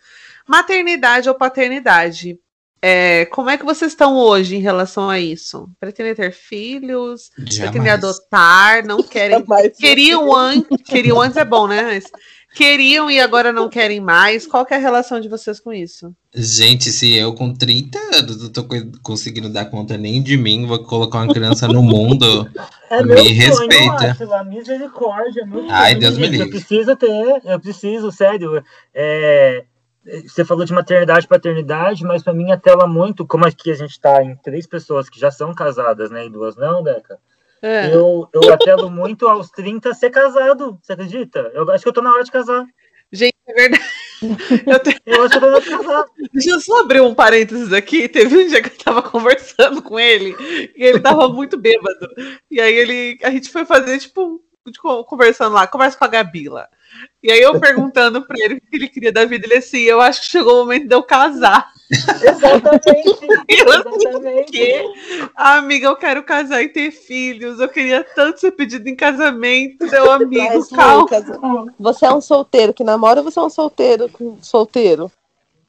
[0.46, 2.38] Maternidade ou paternidade?
[2.84, 5.70] É, como é que vocês estão hoje em relação a isso?
[5.78, 7.30] Pretendem ter filhos?
[7.36, 7.92] Pretendem Jamais.
[7.92, 8.84] adotar?
[8.84, 9.38] Não querem?
[9.38, 9.76] Jamais.
[9.76, 11.82] Queriam antes, queriam antes é bom, né?
[11.82, 12.10] Mas
[12.54, 14.46] queriam e agora não querem mais.
[14.46, 16.14] Qual que é a relação de vocês com isso?
[16.34, 20.66] Gente, se eu com 30 anos não tô co- conseguindo dar conta nem de mim,
[20.66, 22.48] vou colocar uma criança no mundo.
[22.92, 24.10] É Me meu sonho, respeita.
[24.10, 25.46] Átila, misericórdia.
[25.46, 26.50] Meu Ai, Deus me gente, Eu livre.
[26.50, 28.62] preciso ter, eu preciso, sério.
[28.94, 29.64] É,
[30.26, 33.98] você falou de maternidade e paternidade, mas para mim atela muito, como aqui a gente
[33.98, 36.26] tá em três pessoas que já são casadas, né?
[36.26, 37.16] E duas não, Deca.
[37.62, 37.94] É.
[37.94, 41.50] Eu, eu atelo muito aos 30 ser casado, você acredita?
[41.54, 42.66] Eu acho que eu tô na hora de casar.
[43.12, 43.84] Gente, é verdade.
[44.66, 46.04] Eu tenho- Eu acho que eu tô na hora de casar.
[46.32, 48.08] Deixa eu só abrir um parênteses aqui.
[48.08, 50.34] Teve um dia que eu tava conversando com ele
[50.76, 52.08] e ele tava muito bêbado.
[52.50, 54.40] E aí ele, a gente foi fazer, tipo,
[55.06, 56.68] conversando lá, conversa com a Gabi lá.
[57.22, 60.00] E aí eu perguntando pra ele o que ele queria da vida, ele assim, eu
[60.00, 61.68] acho que chegou o momento de eu casar.
[62.22, 63.26] Exatamente.
[63.48, 65.30] Eu exatamente.
[65.36, 67.60] Ah, amiga, eu quero casar e ter filhos.
[67.60, 71.02] Eu queria tanto ser pedido em casamento, meu amigo, Mas, calma.
[71.02, 71.24] Lucas,
[71.78, 75.10] você é um solteiro que namora ou você é um solteiro com solteiro?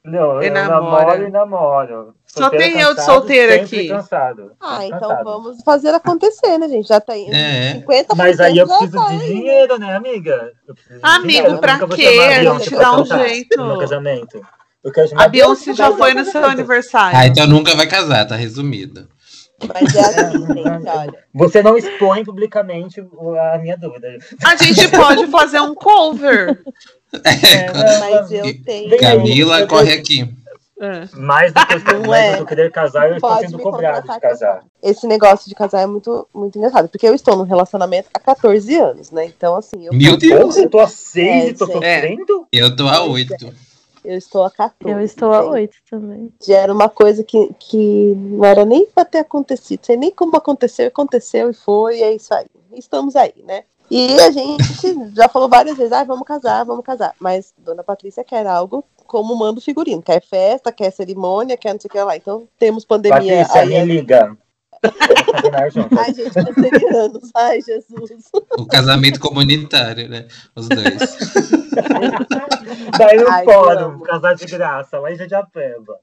[0.06, 2.14] Não, eu namoro e namoro.
[2.28, 3.88] Só Solteiro tem eu de cansado, solteira aqui.
[3.88, 4.52] Cansado.
[4.60, 5.24] Ah, então cansado.
[5.24, 6.88] vamos fazer acontecer, né, gente?
[6.90, 7.76] Já tem É.
[7.88, 9.20] 50% Mas aí eu preciso tá de aí.
[9.34, 10.52] dinheiro, né, amiga?
[10.68, 11.58] De Amigo, dinheiro.
[11.60, 12.08] Pra quê?
[12.36, 13.58] A gente dá um jeito.
[13.58, 14.42] No meu casamento.
[14.84, 17.18] Eu quero chamar A Beyoncé já foi no seu aniversário.
[17.18, 19.08] Ah, então nunca vai casar, tá resumido.
[19.74, 21.24] Mas é assim, gente, olha.
[21.34, 24.18] Você não expõe publicamente a minha dúvida.
[24.44, 26.62] A gente pode fazer um cover.
[27.24, 28.98] É, Mas não, eu tenho.
[28.98, 30.34] Camila, eu- corre aqui.
[30.82, 31.08] É.
[31.16, 32.32] Mais do que eu, Não mais é.
[32.32, 34.64] do que eu querer casar, eu estou Pode sendo me cobrado de eu casar.
[34.82, 38.76] Esse negócio de casar é muito, muito engraçado, porque eu estou num relacionamento há 14
[38.76, 39.26] anos, né?
[39.26, 40.58] Então, assim, eu Meu Deus!
[40.58, 42.48] Eu tô a seis É, e tô sofrendo?
[42.52, 43.54] Eu tô a oito.
[44.04, 44.92] Eu estou a 14.
[44.92, 45.52] Eu estou a gente.
[45.52, 46.34] 8 também.
[46.46, 49.86] Já era uma coisa que, que não era nem para ter acontecido.
[49.86, 52.46] Sei nem como aconteceu, aconteceu e foi, e é isso aí.
[52.74, 53.64] Estamos aí, né?
[53.90, 57.14] E a gente já falou várias vezes, ah, vamos casar, vamos casar.
[57.20, 60.02] Mas Dona Patrícia quer algo como manda o figurino.
[60.02, 62.18] Quer festa, quer cerimônia, quer não sei o que lá.
[62.18, 63.70] Então temos pandemia Patrícia, aí.
[63.70, 64.36] me liga.
[65.74, 66.00] Juntas.
[66.00, 67.32] Ai, gente, cancerianos.
[67.36, 68.30] Ai, Jesus.
[68.58, 70.28] O casamento comunitário, né?
[70.56, 70.84] Os dois.
[72.98, 76.00] Daí no Ai, fórum, casar de graça, lá em Jadiapeba.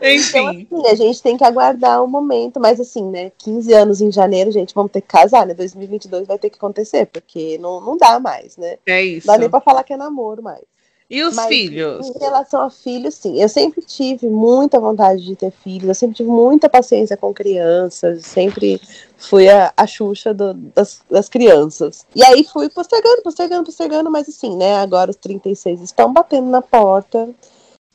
[0.00, 0.68] Então, Enfim.
[0.68, 4.50] assim, a gente tem que aguardar o momento, mas assim, né, 15 anos em janeiro,
[4.50, 8.20] gente, vamos ter que casar, né, 2022 vai ter que acontecer, porque não, não dá
[8.20, 9.26] mais, né, É isso.
[9.26, 10.62] não dá nem pra falar que é namoro mais.
[11.08, 12.08] E os Mas, filhos?
[12.08, 16.16] Em relação a filhos, sim, eu sempre tive muita vontade de ter filhos, eu sempre
[16.16, 18.80] tive muita paciência com crianças, sempre
[19.16, 22.06] fui a, a Xuxa do- das, das crianças.
[22.14, 26.62] E aí fui postergando, postergando, postergando, mas assim, né, agora os 36 estão batendo na
[26.62, 27.28] porta,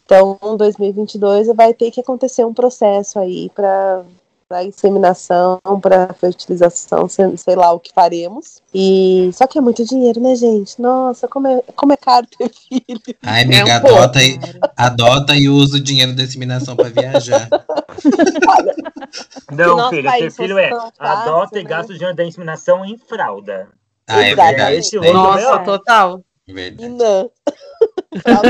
[0.06, 4.04] então, em 2022 vai ter que acontecer um processo aí para
[4.50, 8.64] para inseminação, para fertilização, sei, sei lá o que faremos.
[8.74, 10.82] E só que é muito dinheiro, né, gente?
[10.82, 13.00] Nossa, como é, como é caro ter filho.
[13.22, 14.40] Ai, amiga, É um adota, e,
[14.76, 17.48] adota e usa o dinheiro da disseminação pra viajar.
[19.52, 21.70] Não, filho, ter filho é tão fácil, adota e né?
[21.70, 23.68] gasta o dinheiro da inseminação em fralda.
[24.08, 24.98] Ah, é verdade.
[25.14, 25.64] Nossa, meu?
[25.64, 26.24] total.
[26.50, 26.90] E Verdade.
[26.90, 27.32] não.
[28.26, 28.42] Não.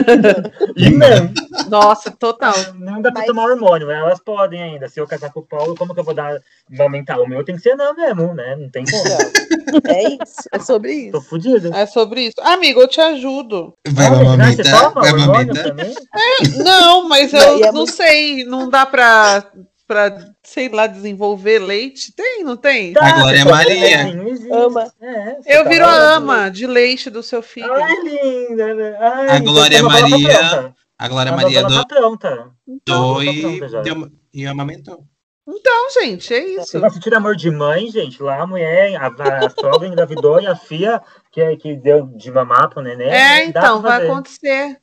[0.78, 1.34] E não,
[1.70, 2.54] Nossa, total.
[2.76, 4.88] não dá pra Mas- tomar hormônio, elas podem ainda.
[4.88, 6.40] Se eu casar com o Paulo, como que eu vou dar,
[6.72, 7.20] vou aumentar?
[7.20, 8.56] O meu tem que ser não mesmo, né?
[8.56, 9.04] Não tem como.
[9.04, 9.92] Não.
[9.94, 11.28] É isso, é sobre Tô isso.
[11.30, 11.76] fudido.
[11.76, 12.36] É sobre isso.
[12.40, 13.74] Amigo, eu te ajudo.
[13.90, 14.82] Vai Ah, amamentar?
[14.82, 15.64] toma Vai hormônio amamentar?
[15.66, 15.94] também?
[16.64, 18.46] Não, mas Não, eu é não muito- sei.
[18.46, 19.44] Não dá pra,
[19.90, 22.14] pra, sei lá, desenvolver leite?
[22.16, 22.94] Tem, não tem?
[22.94, 23.98] Tá, A Glória Maria.
[24.54, 24.94] Ama.
[25.02, 27.74] É, Eu tá viro a ama de leite do seu filho.
[27.74, 28.76] Ai, linda.
[28.76, 28.98] né?
[29.00, 30.76] Ai, A então Glória Maria.
[31.00, 31.86] A Glória A Maria do, tá
[33.18, 33.82] tá e, pronta já.
[33.82, 35.04] deu- e amamentou.
[35.48, 36.68] Então, gente, é isso.
[36.68, 38.22] Você vai sentir amor de mãe, gente.
[38.22, 42.70] Lá a mulher, a, a sogra engravidou e a filha que, que deu de mamar
[42.70, 43.10] pro neném.
[43.10, 44.78] É, dá então, vai acontecer.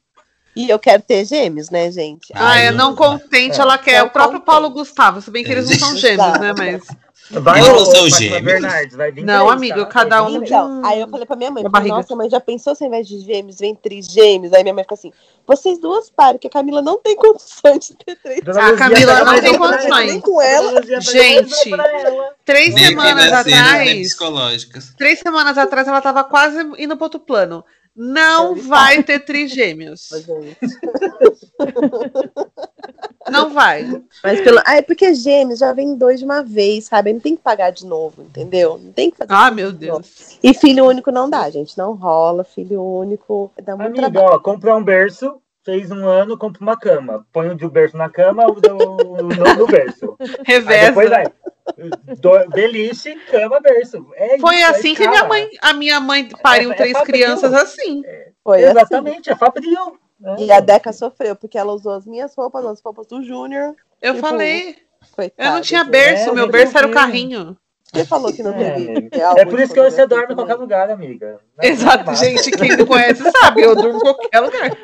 [0.56, 2.32] E eu quero ter gêmeos, né, gente?
[2.34, 3.60] Ah, Ai, é não contente, É.
[3.62, 4.02] ela quer.
[4.02, 4.46] O próprio contente.
[4.46, 6.54] Paulo Gustavo, se bem que eles não são gêmeos, né?
[6.56, 6.82] Mas.
[7.28, 8.40] Vai, Eles não são gêmeos?
[8.44, 9.86] Bernardes, vai vir Não, amigo, tá?
[9.86, 12.38] cada um de Então, um- aí eu falei pra minha mãe, falei, nossa, mãe, já
[12.38, 14.52] pensou se ao invés de gêmeos vem três gêmeos?
[14.52, 15.10] Aí minha mãe fica assim,
[15.44, 18.40] vocês duas parem, que a Camila não tem condições de ter três.
[18.44, 20.06] Dona A Camila não tem condições.
[20.12, 20.80] Nem com ela.
[21.00, 21.70] Gente.
[22.44, 24.16] Três semanas nem atrás.
[24.96, 27.64] Três semanas atrás ela tava quase indo pro outro plano.
[27.96, 30.10] Não vai ter trigêmeos.
[30.10, 30.58] Gente,
[33.30, 34.02] Não vai.
[34.22, 34.60] Mas pelo...
[34.64, 37.12] Ah, é porque gêmeos já vem dois de uma vez, sabe?
[37.12, 38.78] Não tem que pagar de novo, entendeu?
[38.78, 39.32] Não tem que fazer.
[39.32, 40.38] Ah, meu Deus.
[40.42, 41.76] E filho único não dá, gente.
[41.76, 42.44] Não rola.
[42.44, 44.36] Filho único dá muito Amiga, trabalho.
[44.36, 47.26] ó, compra um berço, fez um ano, compra uma cama.
[47.30, 50.16] Põe o de berço na cama, o do, no, no berço.
[50.22, 50.86] Aí Reveza.
[50.86, 51.24] depois vai.
[52.20, 54.06] Do, beliche, cama, berço.
[54.14, 56.92] É Foi isso, é assim que minha mãe, a minha mãe pariu É- é três
[56.96, 57.12] fabril.
[57.12, 58.02] crianças assim.
[58.42, 58.70] Foi assim.
[58.78, 59.98] Exatamente, é Fabril.
[60.20, 60.36] né?
[60.38, 63.74] E a Deca sofreu, porque ela usou as minhas roupas, as roupas do Júnior.
[64.00, 64.76] Eu Tipo, falei,
[65.14, 65.48] Coitada.
[65.48, 66.94] eu não tinha berço, É, meu eu berço era o vi.
[66.94, 67.56] carrinho.
[67.92, 68.90] Você falou que não É, teve.
[68.96, 69.26] amiga.
[69.28, 70.36] algo É por isso que você dorme em também.
[70.36, 71.40] qualquer lugar, amiga.
[71.56, 74.70] Não é Exato, gente, quem me conhece sabe, eu durmo em qualquer lugar.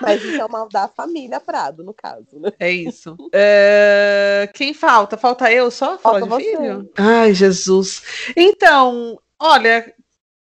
[0.00, 2.52] Mas isso é o mal da família Prado, no caso, né?
[2.58, 3.16] É isso.
[3.32, 5.16] É, Quem falta?
[5.16, 5.96] Falta eu só?
[5.98, 6.56] Falta de você.
[6.56, 6.90] filho?
[6.96, 8.02] Ai, Jesus.
[8.36, 9.92] Então, olha,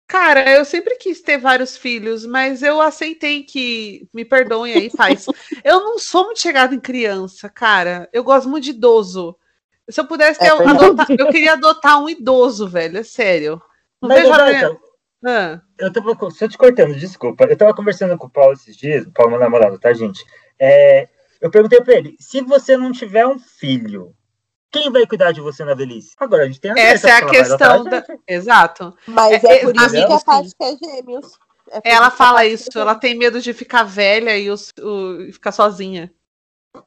[0.08, 4.08] cara, eu sempre quis ter vários filhos, mas eu aceitei que.
[4.14, 5.26] Me perdoem aí, pais.
[5.64, 8.10] eu não sou muito chegada em criança, cara.
[8.14, 9.36] Eu gosto muito de idoso.
[9.90, 10.86] Se eu pudesse ter, É verdade.
[10.86, 13.62] adotar, eu queria adotar um idoso, velho, é sério.
[14.02, 14.78] Não vejo a
[15.26, 16.18] Ah, eu tava.
[16.32, 17.46] Só te cortando, desculpa.
[17.46, 20.24] Eu tava conversando com o Paulo esses dias, o Paulo, meu namorado, tá, gente?
[20.60, 21.08] É,
[21.40, 24.14] eu perguntei pra ele: se você não tiver um filho,
[24.72, 26.14] quem vai cuidar de você na velhice?
[26.18, 28.04] Agora a gente tem a Essa é a questão da.
[28.28, 28.94] Exato.
[29.08, 31.40] Mas É, é, por é, isso que a quer gêmeos.
[31.72, 35.52] É Ela fala isso, ela tem medo de ficar velha e os- o- e ficar
[35.54, 36.12] sozinha.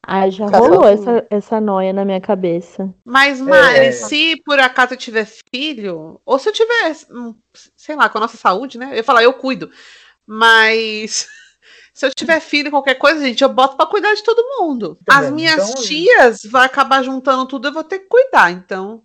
[0.04, 2.92] Ai, já rolou essa, essa noia na minha cabeça.
[3.04, 3.92] Mas, Mari, É.
[3.92, 7.34] se por acaso eu tiver filho, ou se eu tiver, hum,
[7.76, 8.90] sei lá, com a nossa saúde, né?
[8.92, 9.70] Eu ia falar, eu cuido.
[10.26, 11.28] Mas
[11.94, 14.98] se eu tiver filho, qualquer coisa, gente, eu boto pra cuidar de todo mundo.
[15.04, 18.50] Tá As bem, minhas então- tias vai acabar juntando tudo, eu vou ter que cuidar.
[18.50, 19.02] Então,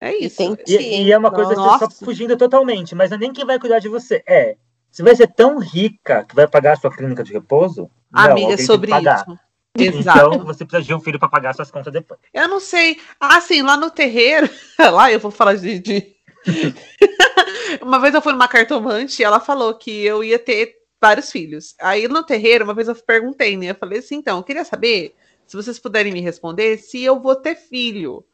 [0.00, 0.36] é E isso.
[0.36, 3.32] tem E, e é uma coisa que você tá fugindo totalmente, mas não é nem
[3.32, 4.22] quem vai cuidar de você.
[4.26, 4.56] É.
[4.90, 7.90] Você vai ser tão rica que vai pagar a sua clínica de repouso?
[8.10, 9.26] Não, Amiga, é que sobre pagar.
[9.28, 9.38] isso.
[9.78, 10.34] Exato.
[10.34, 12.20] Então você precisa de um filho pra pagar suas contas depois.
[12.32, 13.00] Eu não sei.
[13.20, 14.48] Ah, sim, lá no terreiro.
[14.78, 16.16] lá eu vou falar de, de,
[17.82, 21.74] uma vez eu fui numa cartomante e ela falou que eu ia ter vários filhos.
[21.80, 23.70] Aí no terreiro, uma vez eu perguntei, né?
[23.70, 25.14] Eu falei assim, então, eu queria saber
[25.46, 28.24] se vocês puderem me responder se eu vou ter filho.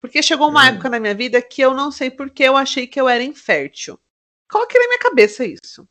[0.00, 0.68] Porque chegou uma Hum.
[0.68, 3.98] época na minha vida que eu não sei porque eu achei que eu era infértil.
[4.50, 5.88] Coloquei na minha cabeça isso.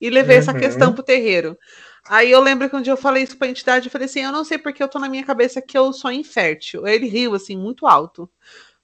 [0.00, 0.58] E levei essa Uhum.
[0.58, 1.56] questão pro terreiro.
[2.06, 4.32] Aí eu lembro que um dia eu falei isso pra entidade, eu falei assim, eu
[4.32, 6.84] não sei porque eu tô na minha cabeça que eu sou infértil.
[6.84, 8.30] Aí ele riu, assim, muito alto.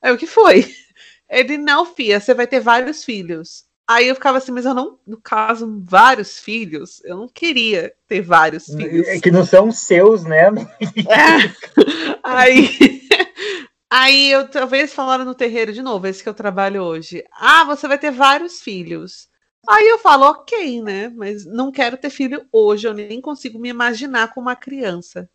[0.01, 0.65] Aí o que foi?
[1.29, 3.65] Ele, não, fia, você vai ter vários filhos.
[3.87, 8.21] Aí eu ficava assim, mas eu não, no caso, vários filhos, eu não queria ter
[8.21, 9.07] vários filhos.
[9.07, 10.47] É que não são seus, né?
[12.23, 13.09] Aí,
[13.89, 17.25] aí eu talvez falaram no terreiro de novo, esse que eu trabalho hoje.
[17.33, 19.30] Ah, você vai ter vários filhos.
[19.69, 21.09] Aí eu falo, ok, né?
[21.15, 25.29] Mas não quero ter filho hoje, eu nem consigo me imaginar com uma criança.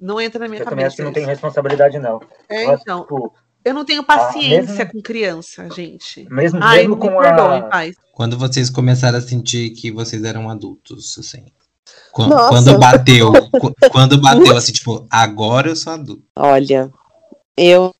[0.00, 0.96] Não entra na minha Eu também acho cabeça.
[0.96, 2.20] que não tem responsabilidade, não.
[2.48, 6.26] É, Eu acho, então, tipo, eu não tenho paciência mesmo- com criança, gente.
[6.30, 7.62] mesmo, Ai, mesmo me com perdoem, a.
[7.64, 7.96] pais.
[8.12, 11.46] Quando vocês começaram a sentir que vocês eram adultos, assim.
[12.12, 12.48] Qu- Nossa.
[12.50, 16.22] Quando bateu, qu- quando bateu assim, tipo, agora eu sou adulto.
[16.36, 16.90] Olha,
[17.56, 17.94] eu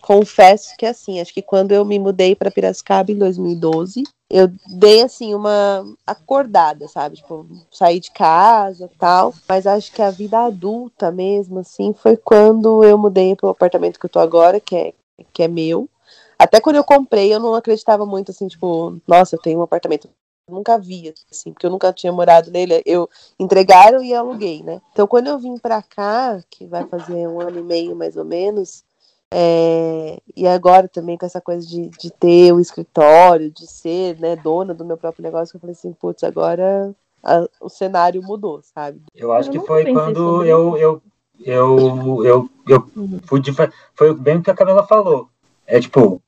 [0.00, 4.02] confesso que assim, acho que quando eu me mudei para Piracicaba em 2012,
[4.34, 7.16] eu dei assim uma acordada, sabe?
[7.16, 12.82] Tipo, saí de casa, tal, mas acho que a vida adulta mesmo assim foi quando
[12.82, 14.92] eu mudei pro apartamento que eu tô agora, que é
[15.32, 15.88] que é meu.
[16.36, 20.08] Até quando eu comprei, eu não acreditava muito assim, tipo, nossa, eu tenho um apartamento
[20.48, 22.82] Eu nunca vi, assim, porque eu nunca tinha morado nele.
[22.84, 24.82] Eu entregaram e aluguei, né?
[24.92, 28.24] Então, quando eu vim pra cá, que vai fazer um ano e meio mais ou
[28.24, 28.84] menos,
[29.32, 34.36] é, e agora também com essa coisa de, de ter o escritório, de ser né,
[34.36, 39.00] dona do meu próprio negócio, eu falei assim, putz, agora a- o cenário mudou, sabe?
[39.14, 41.02] Eu acho Eu que foi quando eu, eu,
[41.44, 43.18] eu, eu, eu Uhum.
[43.26, 43.52] fui de.
[43.94, 45.28] Foi bem o que a Camila falou.
[45.66, 46.22] É tipo.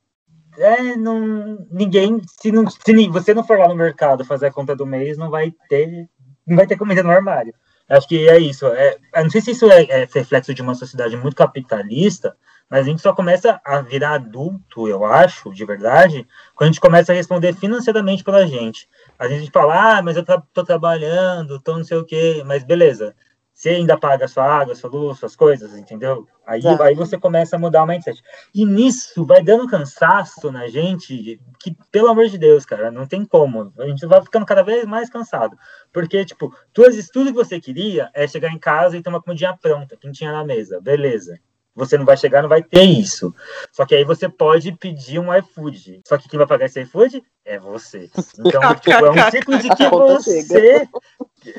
[0.59, 1.67] É, não.
[1.71, 2.21] Ninguém.
[2.41, 5.31] Se, não, se você não for lá no mercado fazer a conta do mês, não
[5.31, 6.09] vai ter.
[6.47, 7.55] Não vai ter comida no armário.
[7.89, 8.67] Acho que é isso.
[8.67, 12.37] É, eu não sei se isso é, é reflexo de uma sociedade muito capitalista,
[12.69, 16.81] mas a gente só começa a virar adulto, eu acho, de verdade, quando a gente
[16.81, 18.89] começa a responder financeiramente pela gente.
[19.19, 22.65] A gente fala, ah, mas eu tra tô trabalhando, tô não sei o quê, mas
[22.65, 23.15] beleza.
[23.57, 26.29] Você ainda paga sua água, sua luz, suas coisas, entendeu?
[26.47, 28.23] Aí, aí você começa a mudar o mindset.
[28.55, 33.25] E nisso vai dando cansaço na gente, que, pelo amor de Deus, cara, não tem
[33.25, 33.73] como.
[33.79, 35.57] A gente vai ficando cada vez mais cansado.
[35.91, 39.57] Porque, tipo, tudo, tudo que você queria é chegar em casa e ter uma comidinha
[39.57, 40.79] pronta, quentinha na mesa.
[40.79, 41.41] Beleza.
[41.77, 43.35] Você não vai chegar, não vai ter isso.
[43.71, 46.01] Só que aí você pode pedir um iFood.
[46.09, 48.11] Só que quem vai pagar esse iFood é você.
[48.41, 50.89] Então, tipo, é um ciclo de que você.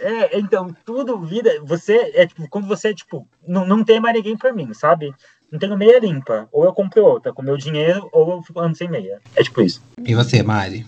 [0.02, 1.62] É, então, tudo vida.
[1.64, 5.14] Você é tipo, quando você, tipo, não, não tem mais ninguém por mim, sabe?
[5.52, 6.50] Não tenho meia limpa.
[6.52, 9.22] Ou eu compro outra com meu dinheiro, ou eu fico ando sem meia.
[9.36, 9.84] É tipo isso.
[10.04, 10.84] E você, Mari?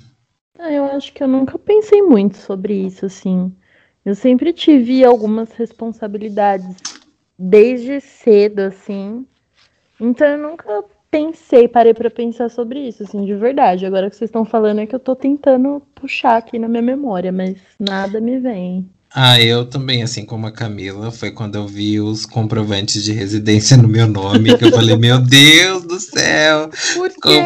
[0.57, 3.55] Ah, eu acho que eu nunca pensei muito sobre isso, assim.
[4.03, 6.98] Eu sempre tive algumas responsabilidades
[7.39, 9.25] desde cedo, assim.
[9.99, 13.86] Então eu nunca pensei, parei pra pensar sobre isso, assim, de verdade.
[13.86, 17.32] Agora que vocês estão falando é que eu tô tentando puxar aqui na minha memória,
[17.32, 18.89] mas nada me vem.
[19.12, 23.75] Ah, eu também, assim como a Camila, foi quando eu vi os comprovantes de residência
[23.75, 27.43] no meu nome, que eu falei, meu Deus do céu, Por quê?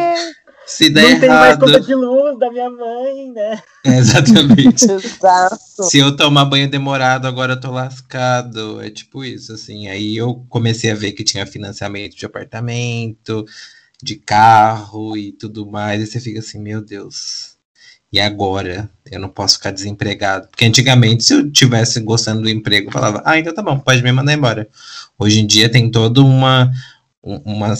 [0.66, 1.60] Se der não tem mais errado.
[1.66, 3.62] conta de luz da minha mãe, né?
[3.84, 4.84] É, exatamente.
[4.90, 5.82] Exato.
[5.84, 8.80] Se eu tomar banho demorado, agora eu tô lascado.
[8.82, 9.88] É tipo isso, assim.
[9.88, 13.44] Aí eu comecei a ver que tinha financiamento de apartamento,
[14.02, 16.02] de carro e tudo mais.
[16.02, 17.54] E você fica assim, meu Deus.
[18.12, 18.88] E agora?
[19.10, 20.46] Eu não posso ficar desempregado.
[20.48, 24.02] Porque antigamente, se eu tivesse gostando do emprego, eu falava, ah, então tá bom, pode
[24.02, 24.68] me mandar embora.
[25.18, 26.70] Hoje em dia tem todo uma,
[27.22, 27.74] um, uma-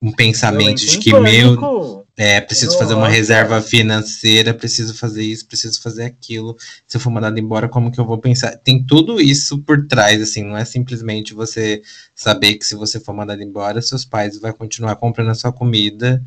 [0.00, 1.97] um pensamento de que, meu.
[2.18, 6.56] É, preciso fazer uma reserva financeira, preciso fazer isso, preciso fazer aquilo.
[6.84, 8.56] Se eu for mandado embora, como que eu vou pensar?
[8.58, 11.80] Tem tudo isso por trás, assim, não é simplesmente você
[12.16, 16.20] saber que se você for mandado embora, seus pais vão continuar comprando a sua comida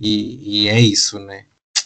[0.00, 1.44] e, e é isso, né?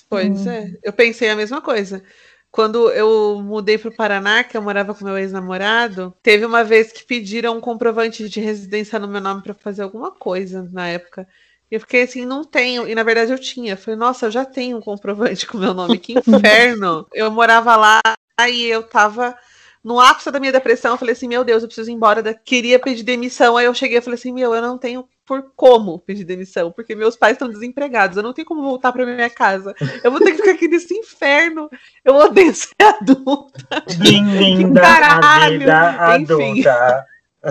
[0.09, 0.51] Pois Hum.
[0.51, 2.03] é, eu pensei a mesma coisa.
[2.51, 6.91] Quando eu mudei para o Paraná, que eu morava com meu ex-namorado, teve uma vez
[6.91, 11.29] que pediram um comprovante de residência no meu nome para fazer alguma coisa na época.
[11.71, 12.89] E eu fiquei assim, não tenho.
[12.89, 13.75] E na verdade eu tinha.
[13.75, 17.07] Eu falei, nossa, eu já tenho um comprovante com meu nome, que inferno.
[17.15, 18.01] eu morava lá
[18.49, 19.37] e eu tava
[19.83, 20.93] no ápice da minha depressão.
[20.93, 22.23] Eu falei assim, meu Deus, eu preciso ir embora.
[22.23, 22.35] Da...
[22.35, 23.57] Queria pedir demissão.
[23.57, 26.97] Aí eu cheguei e falei assim, meu, eu não tenho por como pedir demissão, porque
[26.97, 28.17] meus pais estão desempregados.
[28.17, 29.73] Eu não tenho como voltar para minha casa.
[30.03, 31.71] Eu vou ter que ficar aqui nesse inferno.
[32.05, 33.85] Eu odeio ser adulta.
[33.97, 35.59] Bem-vinda à Caralho.
[35.61, 36.67] vida Enfim.
[36.67, 37.07] adulta.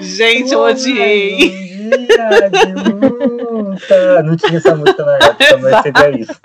[0.00, 1.73] Gente, eu odiei.
[1.90, 4.22] Dia de luta.
[4.22, 6.40] Não tinha essa música na época, mas seria isso.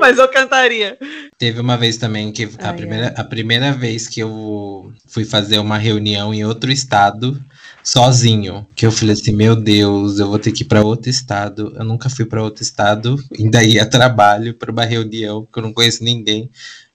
[0.00, 0.98] Mas eu cantaria.
[1.38, 5.58] Teve uma vez também que a, Ai, primeira, a primeira vez que eu fui fazer
[5.58, 7.42] uma reunião em outro estado,
[7.82, 11.72] sozinho, que eu falei assim, meu Deus, eu vou ter que ir para outro estado.
[11.76, 15.62] Eu nunca fui para outro estado, ainda ia a trabalho para uma reunião, porque eu
[15.62, 16.50] não conheço ninguém.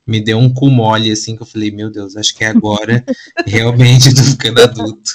[0.06, 3.06] Me deu um cu mole, assim, que eu falei, meu Deus, acho que é agora,
[3.46, 5.12] realmente, eu tô ficando adulto.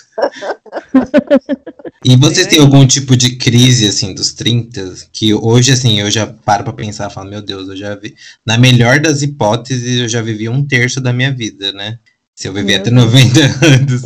[2.04, 4.94] E vocês têm algum tipo de crise, assim, dos 30?
[5.12, 8.14] Que hoje, assim, eu já paro pra pensar, falo, meu Deus, eu já vi.
[8.44, 11.98] Na melhor das hipóteses, eu já vivi um terço da minha vida, né?
[12.34, 14.02] Se eu viver Meu até 90 anos.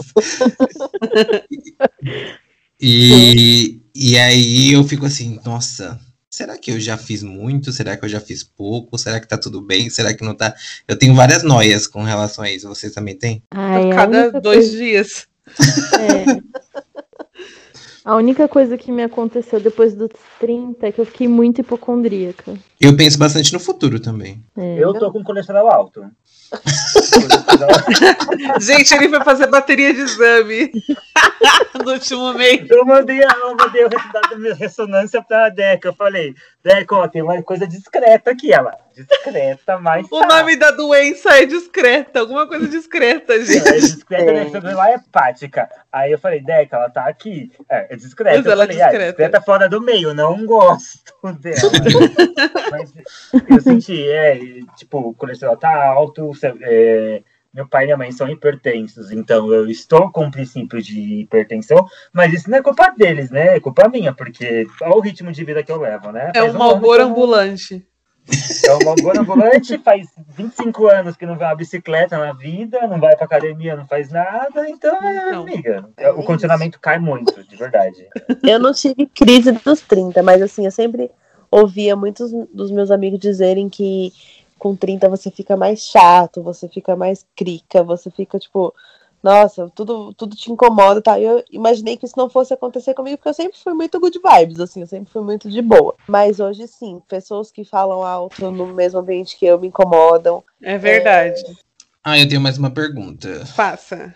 [2.80, 7.72] e, e aí eu fico assim, nossa, será que eu já fiz muito?
[7.72, 8.96] Será que eu já fiz pouco?
[8.96, 9.90] Será que tá tudo bem?
[9.90, 10.54] Será que não tá?
[10.86, 12.68] Eu tenho várias noias com relação a isso.
[12.68, 13.42] Vocês também têm?
[13.50, 15.26] Ai, a Cada dois coisa- dias.
[15.98, 16.40] é.
[18.04, 22.54] A única coisa que me aconteceu depois dos 30 é que eu fiquei muito hipocondríaca.
[22.80, 24.42] Eu penso bastante no futuro também.
[24.56, 24.78] É.
[24.78, 26.02] Eu tô com colesterol alto.
[28.60, 30.72] Gente, ele foi fazer bateria de exame
[31.84, 32.68] no último mês.
[32.68, 35.88] Eu mandei, eu mandei o resultado da minha ressonância pra Deca.
[35.88, 38.52] Eu falei, Deca, ó, tem uma coisa discreta aqui.
[38.52, 40.06] Ela, discreta, mas.
[40.10, 40.26] O tá.
[40.26, 43.68] nome da doença é discreta, alguma coisa discreta, gente.
[43.68, 44.46] É discreta, né?
[44.46, 44.50] É.
[44.50, 45.68] Sobre lá é hepática.
[45.92, 47.50] Aí eu falei, Deca, ela tá aqui.
[47.68, 48.36] É, é discreta.
[48.36, 49.10] Mas eu ela é falei, ah, discreta.
[49.10, 51.00] discreta fora do meio, não gosto
[51.38, 51.60] dela.
[52.70, 52.92] Mas
[53.48, 54.38] eu senti, é,
[54.76, 56.30] tipo, o colesterol tá alto,
[56.62, 61.20] é, meu pai e minha mãe são hipertensos, então eu estou com o princípio de
[61.22, 63.56] hipertensão, mas isso não é culpa deles, né?
[63.56, 66.30] É culpa minha, porque olha o ritmo de vida que eu levo, né?
[66.34, 67.84] É Faz um malboro ambulante.
[68.66, 70.06] é um Malboro ambulante, faz
[70.36, 74.10] 25 anos que não vê uma bicicleta na vida, não vai pra academia, não faz
[74.10, 75.42] nada, então, é, Não.
[75.42, 78.06] amiga, É o condicionamento cai muito, de verdade.
[78.44, 81.10] Eu não tive crise dos 30, mas assim, eu sempre
[81.50, 84.12] ouvia muitos dos meus amigos dizerem que
[84.58, 88.74] com 30 você fica mais chato, você fica mais crica, você fica tipo,
[89.22, 91.18] nossa, tudo, tudo te incomoda, tá?
[91.18, 94.60] Eu imaginei que isso não fosse acontecer comigo, porque eu sempre fui muito good vibes,
[94.60, 95.94] assim, eu sempre fui muito de boa.
[96.06, 100.44] Mas hoje sim, pessoas que falam alto no mesmo ambiente que eu me incomodam.
[100.62, 101.42] É verdade.
[102.04, 103.44] Ah, eu tenho mais uma pergunta.
[103.46, 104.14] Faça.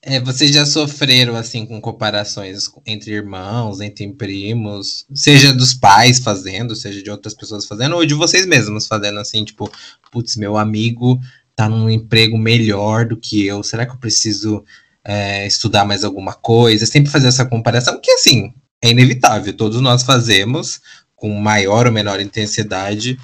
[0.00, 6.76] É, vocês já sofreram assim com comparações entre irmãos, entre primos, seja dos pais fazendo,
[6.76, 9.70] seja de outras pessoas fazendo, ou de vocês mesmos fazendo assim, tipo,
[10.12, 11.18] putz, meu amigo
[11.56, 14.64] tá num emprego melhor do que eu, será que eu preciso
[15.04, 16.86] é, estudar mais alguma coisa?
[16.86, 20.80] Sempre fazer essa comparação, que assim, é inevitável, todos nós fazemos
[21.16, 23.18] com maior ou menor intensidade,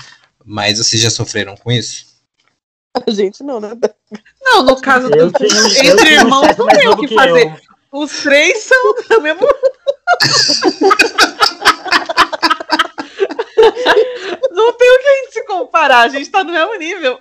[0.45, 2.07] mas vocês já sofreram com isso?
[3.07, 3.71] A gente não, né?
[4.44, 7.46] Não, no caso do tenho, entre um irmãos não tem o que que fazer.
[7.46, 7.57] eu.
[8.00, 9.46] Os três são do mesmo.
[14.50, 17.18] Não tem o que a gente se comparar, a gente tá no mesmo nível.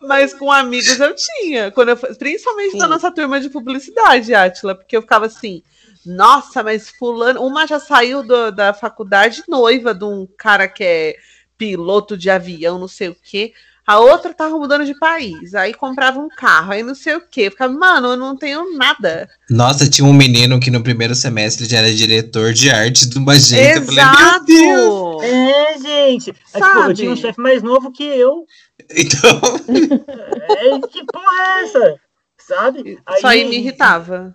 [0.00, 2.90] Mas com amigos eu tinha, quando eu, principalmente na Sim.
[2.90, 5.62] nossa turma de publicidade, Átila, porque eu ficava assim,
[6.04, 11.16] nossa, mas fulano, uma já saiu do- da faculdade noiva de um cara que é
[11.60, 13.52] piloto de avião, não sei o quê.
[13.86, 17.50] A outra tava mudando de país, aí comprava um carro, aí não sei o quê.
[17.50, 19.28] Ficava, mano, eu não tenho nada.
[19.50, 23.32] Nossa, tinha um menino que no primeiro semestre já era diretor de arte de uma
[23.32, 23.76] agência.
[23.76, 25.22] Eu falei, meu Deus!
[25.22, 25.22] Exato!
[25.22, 26.30] É, gente.
[26.30, 27.20] É, tipo, eu tinha um Sabe?
[27.28, 28.46] chefe mais novo que eu.
[28.90, 31.96] Então, É, que porra é essa?
[32.38, 32.98] Sabe?
[33.16, 34.34] Isso aí me irritava.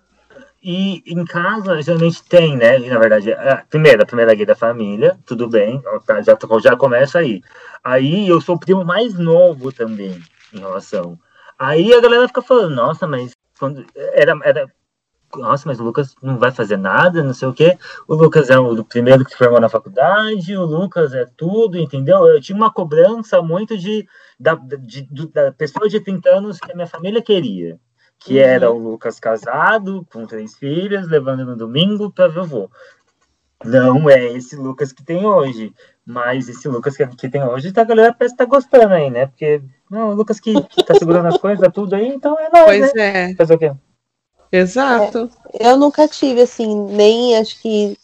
[0.68, 2.80] E em casa geralmente tem, né?
[2.80, 6.76] E, na verdade, a primeira, a primeira gay da família, tudo bem, tá, já, já
[6.76, 7.40] começa aí.
[7.84, 10.20] Aí eu sou o primo mais novo também,
[10.52, 11.16] em relação.
[11.56, 14.66] Aí a galera fica falando, nossa, mas quando era, era.
[15.36, 17.78] Nossa, mas o Lucas não vai fazer nada, não sei o quê.
[18.08, 22.26] O Lucas é o primeiro que formou na faculdade, o Lucas é tudo, entendeu?
[22.26, 24.04] Eu tinha uma cobrança muito de,
[24.36, 27.78] da, de, da pessoa de 30 anos que a minha família queria
[28.18, 28.40] que Uhum.
[28.44, 32.70] era o Lucas casado, com três filhas, levando no domingo para ver o vô.
[33.64, 35.72] Não é esse Lucas que tem hoje,
[36.04, 39.10] mas esse Lucas que, que tem hoje, tá, a galera parece que tá gostando aí,
[39.10, 39.26] né?
[39.26, 42.92] Porque não, o Lucas que, que tá segurando as coisas, tudo aí, então é nóis,
[42.92, 43.30] Pois né?
[43.30, 43.72] é, Fazer o quê?
[44.52, 45.30] exato.
[45.58, 47.96] Eu nunca tive, assim, nem acho que.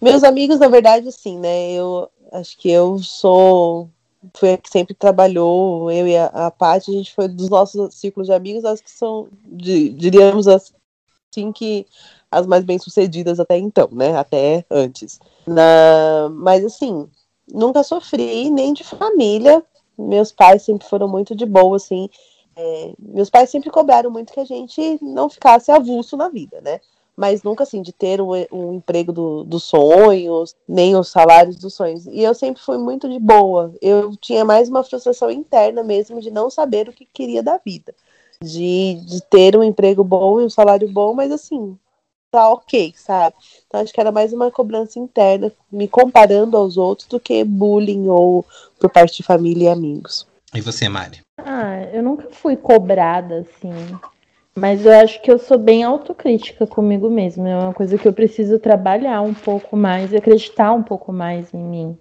[0.00, 1.72] Meus amigos, na verdade, assim, né?
[1.72, 3.90] Eu acho que eu sou.
[4.34, 7.94] Foi a que sempre trabalhou, eu e a, a Paty, a gente foi dos nossos
[7.94, 11.86] círculos de amigos, as que são, di- diríamos assim, que
[12.30, 14.16] as mais bem-sucedidas até então, né?
[14.16, 15.20] Até antes.
[15.46, 17.08] Na, mas, assim,
[17.52, 19.62] nunca sofri, nem de família,
[19.98, 22.08] meus pais sempre foram muito de boa, assim.
[22.54, 26.80] É, meus pais sempre cobraram muito que a gente não ficasse avulso na vida, né?
[27.22, 31.72] Mas nunca assim, de ter um, um emprego do, dos sonhos, nem os salários dos
[31.72, 32.04] sonhos.
[32.08, 33.72] E eu sempre fui muito de boa.
[33.80, 37.94] Eu tinha mais uma frustração interna mesmo de não saber o que queria da vida.
[38.42, 41.78] De, de ter um emprego bom e um salário bom, mas assim,
[42.28, 43.36] tá ok, sabe?
[43.68, 48.08] Então acho que era mais uma cobrança interna, me comparando aos outros, do que bullying
[48.08, 48.44] ou
[48.80, 50.26] por parte de família e amigos.
[50.52, 51.20] E você, Mari?
[51.38, 53.96] Ah, eu nunca fui cobrada assim.
[54.54, 57.48] Mas eu acho que eu sou bem autocrítica comigo mesma.
[57.48, 61.52] É uma coisa que eu preciso trabalhar um pouco mais e acreditar um pouco mais
[61.54, 61.98] em mim.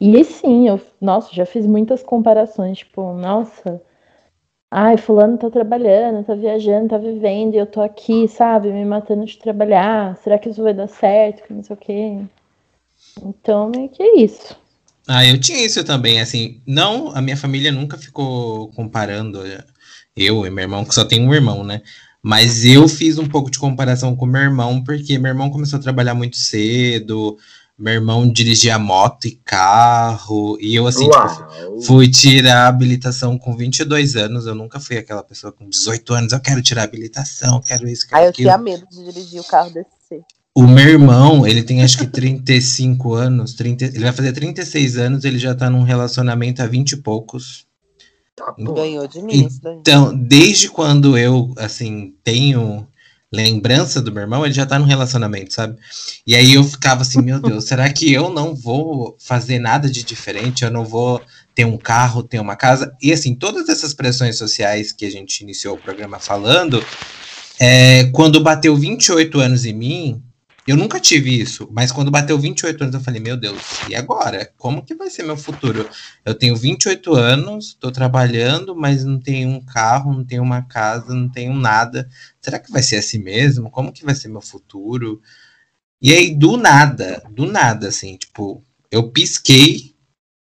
[0.00, 3.80] E sim, eu, nossa, já fiz muitas comparações, tipo, nossa,
[4.68, 9.24] ai, fulano tá trabalhando, tá viajando, tá vivendo, e eu tô aqui, sabe, me matando
[9.24, 10.16] de trabalhar.
[10.16, 11.44] Será que isso vai dar certo?
[11.54, 12.18] Não sei o quê.
[13.22, 14.56] Então, meio que é isso.
[15.06, 19.40] Ah, eu tinha isso também, assim, não, a minha família nunca ficou comparando
[20.16, 21.82] eu e meu irmão, que só tem um irmão, né?
[22.22, 25.82] Mas eu fiz um pouco de comparação com meu irmão, porque meu irmão começou a
[25.82, 27.36] trabalhar muito cedo,
[27.76, 33.56] meu irmão dirigia moto e carro, e eu, assim, tipo, fui tirar a habilitação com
[33.56, 34.46] 22 anos.
[34.46, 38.06] Eu nunca fui aquela pessoa com 18 anos, eu quero tirar a habilitação, quero isso,
[38.06, 40.20] quero Aí eu tinha medo de dirigir o carro desse ser.
[40.54, 45.24] O meu irmão, ele tem acho que 35 anos, 30, ele vai fazer 36 anos,
[45.24, 47.66] ele já tá num relacionamento há 20 e poucos.
[48.34, 49.76] Tá Ganhou de mim isso daí.
[49.76, 52.86] Então, desde quando eu, assim, tenho
[53.32, 55.78] lembrança do meu irmão, ele já tá num relacionamento, sabe?
[56.26, 60.02] E aí eu ficava assim, meu Deus, será que eu não vou fazer nada de
[60.02, 60.64] diferente?
[60.64, 61.20] Eu não vou
[61.54, 62.94] ter um carro, ter uma casa?
[63.00, 66.84] E assim, todas essas pressões sociais que a gente iniciou o programa falando,
[67.58, 70.22] é, quando bateu 28 anos em mim,
[70.66, 74.52] eu nunca tive isso, mas quando bateu 28 anos eu falei, meu Deus, e agora?
[74.56, 75.88] Como que vai ser meu futuro?
[76.24, 81.12] Eu tenho 28 anos, tô trabalhando, mas não tenho um carro, não tenho uma casa,
[81.14, 82.08] não tenho nada.
[82.40, 83.70] Será que vai ser assim mesmo?
[83.70, 85.20] Como que vai ser meu futuro?
[86.00, 89.91] E aí, do nada, do nada, assim, tipo, eu pisquei,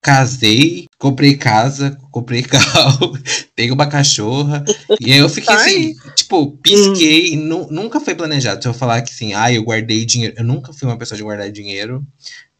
[0.04, 3.18] casei, comprei casa, comprei carro,
[3.56, 4.62] tenho uma cachorra.
[5.00, 8.62] E aí eu fiquei assim, tipo, pisquei, nu- nunca foi planejado.
[8.62, 10.34] Se eu falar que assim, ah, eu guardei dinheiro.
[10.36, 12.06] Eu nunca fui uma pessoa de guardar dinheiro.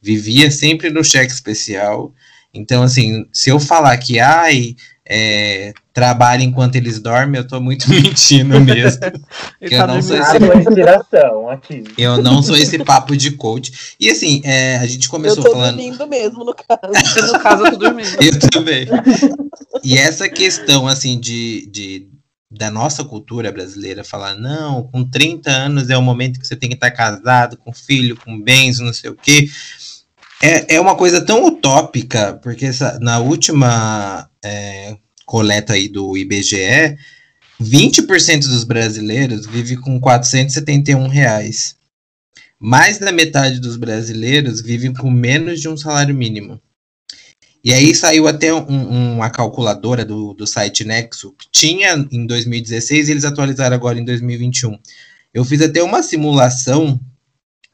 [0.01, 2.14] Vivia sempre no cheque especial.
[2.53, 4.74] Então, assim, se eu falar que, ai,
[5.07, 9.00] é, trabalho enquanto eles dormem, eu tô muito mentindo mesmo.
[9.00, 9.12] Tá
[9.61, 10.38] eu não sou esse-.
[11.98, 13.94] Eu não sou esse papo de coach.
[14.00, 15.76] E assim, é, a gente Eu começou tô falando.
[15.76, 17.30] dormindo mesmo, no caso.
[17.32, 18.09] No caso, eu tô dormindo.
[18.22, 18.86] Eu também.
[19.82, 22.09] E essa questão, assim, de, de
[22.50, 26.68] da nossa cultura brasileira, falar, não, com 30 anos é o momento que você tem
[26.68, 29.48] que estar casado, com filho, com bens, não sei o quê.
[30.42, 36.97] É, é uma coisa tão utópica, porque essa, na última é, coleta aí do IBGE,
[37.61, 41.76] 20% dos brasileiros vive com 471 reais.
[42.59, 46.61] Mais da metade dos brasileiros vive com menos de um salário mínimo.
[47.62, 53.09] E aí saiu até um- uma calculadora do, do site Nexo, que tinha em 2016
[53.09, 54.78] e eles atualizaram agora em 2021.
[55.32, 57.01] Eu fiz até uma simulação,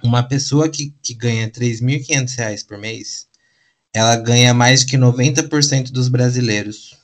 [0.02, 3.26] uma pessoa que, que ganha 3.500 reais por mês,
[3.94, 6.96] ela ganha mais que 90% dos brasileiros.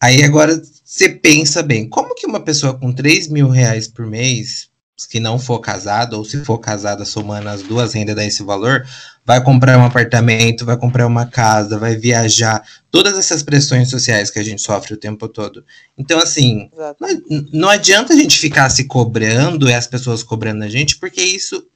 [0.00, 4.68] Aí agora você pensa bem, como que uma pessoa com 3 mil reais por mês,
[5.06, 8.86] que não for casada, ou se for casada somando as duas rendas dá esse valor,
[9.24, 14.38] vai comprar um apartamento, vai comprar uma casa, vai viajar, todas essas pressões sociais que
[14.38, 15.64] a gente sofre o tempo todo.
[15.96, 16.70] Então, assim,
[17.52, 21.66] não adianta a gente ficar se cobrando e as pessoas cobrando a gente, porque isso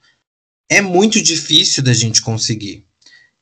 [0.69, 2.85] é muito difícil da gente conseguir.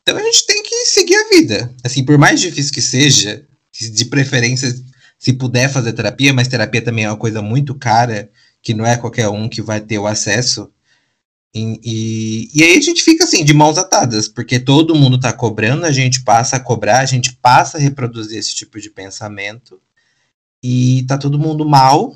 [0.02, 1.74] Então a gente tem que seguir a vida.
[1.84, 4.74] Assim, por mais difícil que seja, de preferência,
[5.18, 8.30] se puder fazer terapia, mas terapia também é uma coisa muito cara,
[8.62, 10.72] que não é qualquer um que vai ter o acesso.
[11.54, 15.34] E, e, e aí a gente fica assim, de mãos atadas, porque todo mundo tá
[15.34, 19.80] cobrando, a gente passa a cobrar, a gente passa a reproduzir esse tipo de pensamento,
[20.64, 22.16] e tá todo mundo mal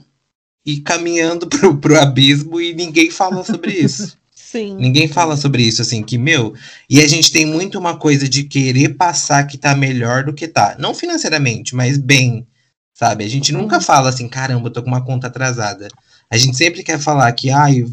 [0.66, 4.18] e caminhando pro, pro abismo e ninguém fala sobre isso.
[4.52, 4.76] Sim.
[4.76, 6.54] Ninguém fala sobre isso, assim, que, meu.
[6.88, 10.48] E a gente tem muito uma coisa de querer passar que tá melhor do que
[10.48, 10.76] tá.
[10.78, 12.46] Não financeiramente, mas bem,
[12.94, 13.24] sabe?
[13.24, 15.88] A gente nunca fala assim, caramba, eu tô com uma conta atrasada.
[16.30, 17.86] A gente sempre quer falar que, ai,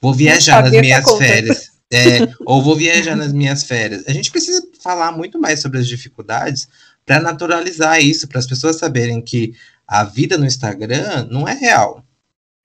[0.00, 1.72] vou viajar nas minhas férias.
[1.94, 4.04] É, ou vou viajar nas minhas férias.
[4.08, 6.66] A gente precisa falar muito mais sobre as dificuldades
[7.04, 9.52] para naturalizar isso, para as pessoas saberem que
[9.86, 12.02] a vida no Instagram não é real.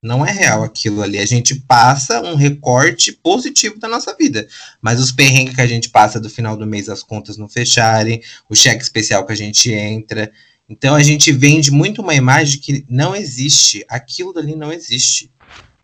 [0.02, 1.18] Não é real aquilo ali.
[1.18, 4.48] A gente passa um recorte positivo da nossa vida.
[4.82, 8.22] Mas os perrengues que a gente passa do final do mês, as contas não fecharem,
[8.50, 10.32] o cheque especial que a gente entra.
[10.70, 13.84] Então a gente vende muito uma imagem que não existe.
[13.90, 15.32] Aquilo dali não existe.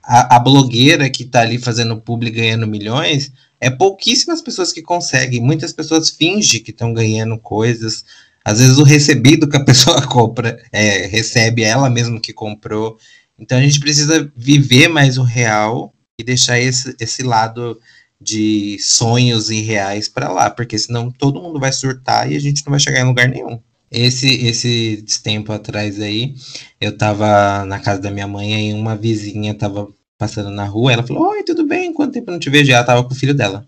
[0.03, 5.41] A, a blogueira que tá ali fazendo publi ganhando milhões, é pouquíssimas pessoas que conseguem.
[5.41, 8.03] Muitas pessoas fingem que estão ganhando coisas.
[8.45, 12.99] Às vezes o recebido que a pessoa compra, é, recebe ela mesmo que comprou.
[13.43, 17.77] Então a gente precisa viver mais o real e deixar esse, esse lado
[18.19, 22.71] de sonhos irreais para lá, porque senão todo mundo vai surtar e a gente não
[22.71, 23.59] vai chegar em lugar nenhum.
[23.91, 26.33] Esse, esse tempo atrás aí,
[26.79, 31.05] eu tava na casa da minha mãe e uma vizinha tava passando na rua, ela
[31.05, 31.93] falou, oi, tudo bem?
[31.93, 32.71] Quanto tempo não te vejo?
[32.71, 33.67] E ela tava com o filho dela.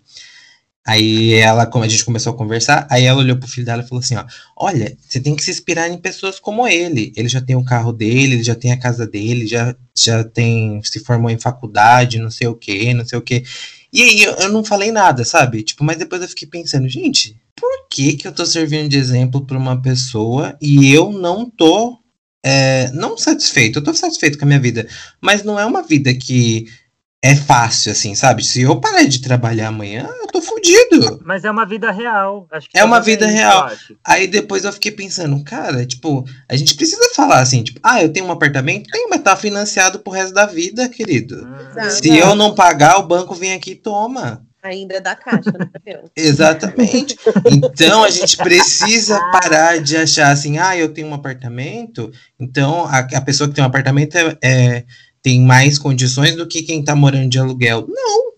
[0.86, 3.88] Aí ela, como a gente começou a conversar, aí ela olhou pro filho dela e
[3.88, 4.24] falou assim, ó,
[4.56, 7.12] olha, você tem que se inspirar em pessoas como ele.
[7.16, 10.80] Ele já tem o carro dele, ele já tem a casa dele, já, já tem,
[10.84, 13.42] se formou em faculdade, não sei o que, não sei o que.
[13.92, 15.64] E aí eu, eu, não falei nada, sabe?
[15.64, 19.44] Tipo, mas depois eu fiquei pensando, gente, por que que eu tô servindo de exemplo
[19.44, 21.98] para uma pessoa e eu não tô,
[22.44, 23.80] é, não satisfeito?
[23.80, 24.86] Eu tô satisfeito com a minha vida,
[25.20, 26.66] mas não é uma vida que
[27.22, 28.44] é fácil, assim, sabe?
[28.44, 31.20] Se eu parar de trabalhar amanhã, eu tô fudido.
[31.24, 32.46] Mas é uma vida real.
[32.50, 33.70] Acho que é uma vida real.
[34.04, 38.12] Aí depois eu fiquei pensando, cara, tipo, a gente precisa falar assim, tipo, ah, eu
[38.12, 38.88] tenho um apartamento?
[38.90, 41.36] Tem, mas tá financiado pro resto da vida, querido.
[41.36, 41.90] Hum.
[41.90, 44.46] Se eu não pagar, o banco vem aqui e toma.
[44.62, 45.68] Ainda é da caixa, né?
[46.16, 47.16] Exatamente.
[47.46, 52.98] Então a gente precisa parar de achar assim, ah, eu tenho um apartamento, então a,
[52.98, 54.84] a pessoa que tem um apartamento é, é
[55.26, 57.84] tem mais condições do que quem está morando de aluguel.
[57.88, 58.32] Não,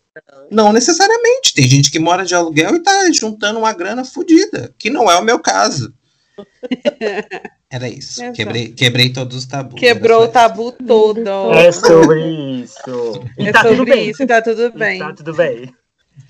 [0.50, 1.52] não necessariamente.
[1.52, 5.18] Tem gente que mora de aluguel e está juntando uma grana fodida, que não é
[5.18, 5.92] o meu caso.
[7.70, 8.22] Era isso.
[8.32, 9.78] Quebrei, quebrei todos os tabus.
[9.78, 11.52] Quebrou o tabu todo.
[11.52, 13.22] É sobre isso.
[13.36, 14.96] E é tá sobre isso, tá tudo bem.
[14.96, 15.70] E tá tudo bem.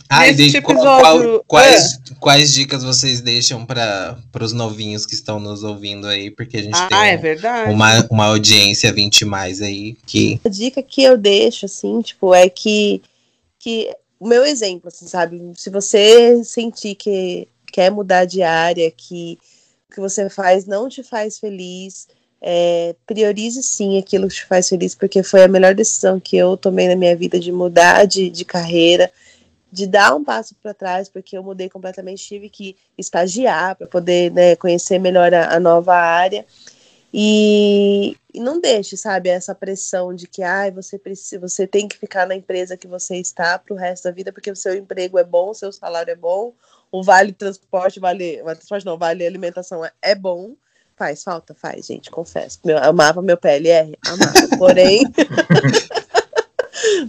[0.09, 0.83] Ah, Nesse episódio...
[0.83, 2.15] qual, quais, é.
[2.19, 6.31] quais dicas vocês deixam para os novinhos que estão nos ouvindo aí?
[6.31, 10.41] Porque a gente ah, tem é uma, uma audiência 20 mais aí que.
[10.45, 13.03] A dica que eu deixo, assim, tipo, é que,
[13.59, 15.53] que o meu exemplo, assim, sabe?
[15.57, 19.39] Se você sentir que quer mudar de área, que
[19.91, 22.09] o que você faz não te faz feliz,
[22.41, 26.57] é, priorize sim aquilo que te faz feliz, porque foi a melhor decisão que eu
[26.57, 29.11] tomei na minha vida de mudar de, de carreira
[29.71, 34.33] de dar um passo para trás, porque eu mudei completamente, tive que estagiar para poder
[34.33, 36.47] né, conhecer melhor a, a nova área.
[37.13, 41.97] E, e, não deixe, sabe, essa pressão de que ah, você precisa, você tem que
[41.97, 45.19] ficar na empresa que você está para o resto da vida, porque o seu emprego
[45.19, 46.53] é bom, o seu salário é bom,
[46.93, 50.55] o vale transporte, vale, transporte não, vale alimentação é, é bom.
[50.97, 51.55] Faz falta?
[51.55, 52.59] Faz, gente, confesso.
[52.65, 53.97] Meu, amava meu PLR?
[54.05, 54.57] Amava.
[54.59, 55.05] Porém.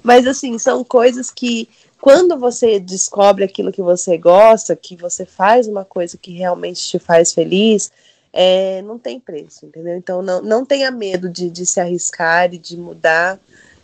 [0.04, 1.68] Mas assim, são coisas que
[2.02, 6.98] quando você descobre aquilo que você gosta, que você faz uma coisa que realmente te
[6.98, 7.92] faz feliz,
[8.32, 9.98] é, não tem preço, entendeu?
[9.98, 13.40] Então não, não tenha medo de, de se arriscar e de mudar.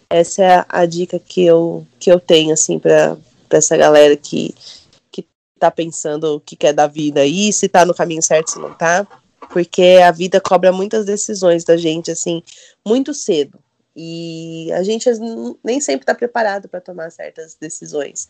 [0.09, 3.17] Essa é a, dica que eu, que eu tenho, assim, para
[3.49, 4.53] essa galera que,
[5.11, 5.25] que
[5.59, 8.73] tá pensando o que quer da vida aí, se tá no caminho certo, se não
[8.73, 9.05] tá.
[9.49, 12.41] Porque a vida cobra muitas decisões da gente, assim,
[12.85, 13.59] muito cedo.
[13.95, 15.09] E a gente
[15.63, 18.27] nem sempre está preparado para tomar certas decisões.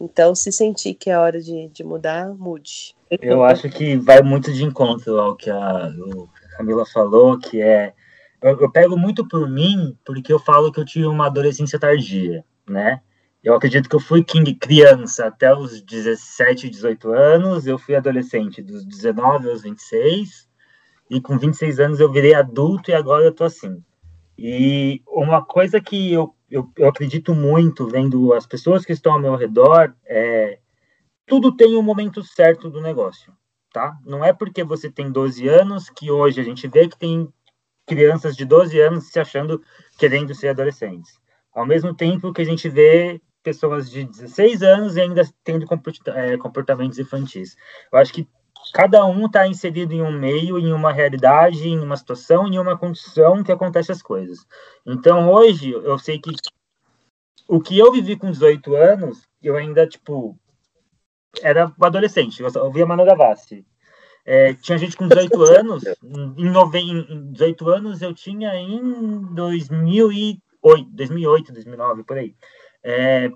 [0.00, 2.94] Então, se sentir que é hora de, de mudar, mude.
[3.22, 5.92] Eu acho que vai muito de encontro ao que a,
[6.56, 7.92] Camila falou, que é.
[8.42, 12.44] Eu, eu, pego muito por mim, porque eu falo que eu tive uma adolescência tardia,
[12.68, 13.00] né?
[13.42, 18.62] Eu acredito que eu fui king criança até os 17, 18 anos, eu fui adolescente
[18.62, 20.48] dos 19 aos 26,
[21.10, 23.82] e com 26 anos eu virei adulto e agora eu tô assim.
[24.36, 29.20] E uma coisa que eu, eu, eu, acredito muito vendo as pessoas que estão ao
[29.20, 30.58] meu redor é
[31.26, 33.32] tudo tem um momento certo do negócio,
[33.72, 33.96] tá?
[34.04, 37.32] Não é porque você tem 12 anos que hoje a gente vê que tem
[37.86, 39.62] crianças de 12 anos se achando
[39.98, 41.18] querendo ser adolescentes.
[41.54, 45.66] Ao mesmo tempo que a gente vê pessoas de 16 anos ainda tendo
[46.14, 47.56] é, comportamentos infantis.
[47.92, 48.26] Eu acho que
[48.72, 52.76] cada um está inserido em um meio, em uma realidade, em uma situação, em uma
[52.76, 54.46] condição que acontece as coisas.
[54.86, 56.30] Então, hoje, eu sei que
[57.48, 60.38] o que eu vivi com 18 anos, eu ainda, tipo,
[61.42, 63.66] era adolescente, eu ouvia Manu Gavassi.
[64.26, 70.40] É, tinha gente com 18 anos, em, nove, em 18 anos eu tinha em 2008,
[70.90, 72.34] 2008 2009, por aí.
[72.82, 73.30] É,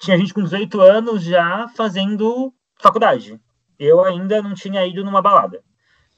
[0.00, 3.40] tinha gente com 18 anos já fazendo faculdade
[3.78, 5.62] eu ainda não tinha ido numa balada.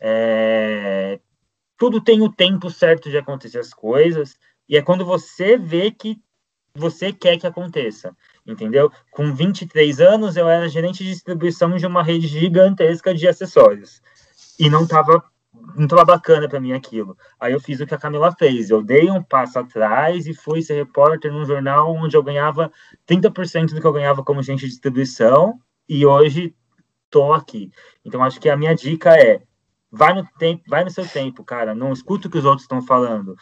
[0.01, 1.21] É...
[1.77, 4.37] Tudo tem o tempo certo de acontecer as coisas.
[4.69, 6.21] E é quando você vê que
[6.75, 8.91] você quer que aconteça, entendeu?
[9.11, 14.01] Com 23 anos, eu era gerente de distribuição de uma rede gigantesca de acessórios.
[14.59, 15.25] E não estava
[15.77, 17.17] não tava bacana para mim aquilo.
[17.39, 18.71] Aí eu fiz o que a Camila fez.
[18.71, 22.71] Eu dei um passo atrás e fui ser repórter num jornal onde eu ganhava
[23.07, 26.55] 30% do que eu ganhava como agente de distribuição e hoje
[27.11, 27.71] tô aqui.
[28.05, 29.43] Então acho que a minha dica é
[29.91, 31.75] vai no tempo, vai no seu tempo, cara.
[31.75, 33.37] Não escuta o que os outros estão falando.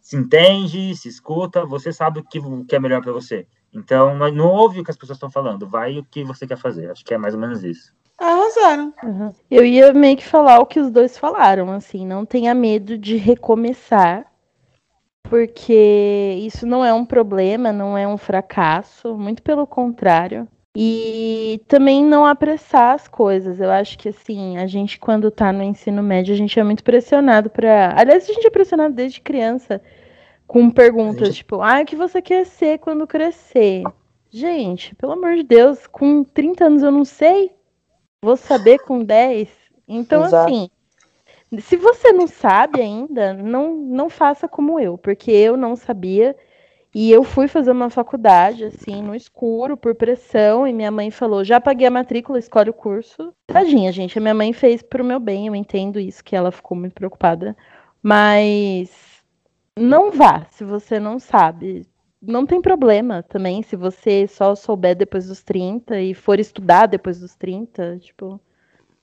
[0.00, 3.46] Se entende, se escuta, você sabe o que, o que é melhor para você.
[3.72, 6.90] Então, não ouve o que as pessoas estão falando, vai o que você quer fazer.
[6.90, 7.92] Acho que é mais ou menos isso.
[8.18, 8.94] Arrasaram.
[9.02, 9.32] Uhum.
[9.50, 13.16] Eu ia meio que falar o que os dois falaram, assim, não tenha medo de
[13.16, 14.24] recomeçar,
[15.24, 20.48] porque isso não é um problema, não é um fracasso, muito pelo contrário.
[20.78, 23.60] E também não apressar as coisas.
[23.60, 26.84] Eu acho que assim, a gente quando tá no ensino médio, a gente é muito
[26.84, 29.80] pressionado para, aliás, a gente é pressionado desde criança
[30.46, 31.38] com perguntas gente...
[31.38, 33.84] tipo, ah, o que você quer ser quando crescer?
[34.28, 37.52] Gente, pelo amor de Deus, com 30 anos eu não sei.
[38.22, 39.48] Vou saber com 10.
[39.88, 40.44] Então, Exato.
[40.44, 40.68] assim,
[41.58, 46.36] se você não sabe ainda, não, não faça como eu, porque eu não sabia.
[46.98, 51.44] E eu fui fazer uma faculdade, assim, no escuro, por pressão, e minha mãe falou:
[51.44, 53.34] já paguei a matrícula, escolhe o curso.
[53.46, 56.74] Tadinha, gente, a minha mãe fez pro meu bem, eu entendo isso, que ela ficou
[56.74, 57.54] muito preocupada.
[58.02, 58.88] Mas
[59.78, 61.86] não vá se você não sabe
[62.22, 67.20] não tem problema também se você só souber depois dos 30 e for estudar depois
[67.20, 68.40] dos 30, tipo,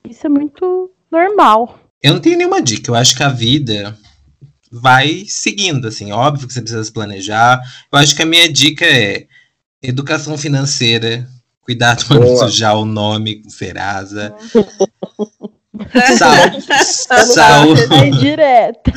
[0.08, 1.78] isso é muito normal.
[2.02, 3.96] Eu não tenho nenhuma dica, eu acho que a vida
[4.74, 7.60] vai seguindo, assim, óbvio que você precisa se planejar.
[7.92, 9.26] Eu acho que a minha dica é
[9.80, 11.28] educação financeira,
[11.60, 14.34] cuidado para não sujar o nome Serasa.
[16.18, 16.66] saúde.
[17.32, 18.18] saúde.
[18.18, 18.92] direto.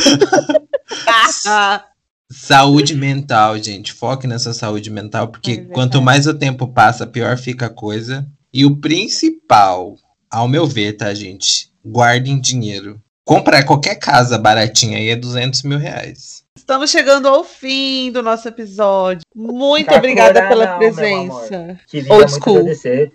[2.29, 3.93] Saúde mental, gente.
[3.93, 8.27] Foque nessa saúde mental, porque é quanto mais o tempo passa, pior fica a coisa.
[8.51, 9.95] E o principal,
[10.29, 11.69] ao meu ver, tá, gente?
[11.85, 12.99] Guardem dinheiro.
[13.27, 16.45] Comprar qualquer casa baratinha aí é 200 mil reais.
[16.55, 19.23] Estamos chegando ao fim do nosso episódio.
[19.35, 21.77] Muito obrigada pela não, presença.
[21.87, 22.59] Queria Old muito school.
[22.59, 23.11] agradecer.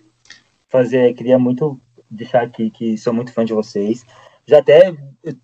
[0.68, 4.04] Fazer, queria muito deixar aqui que sou muito fã de vocês.
[4.52, 4.94] Já até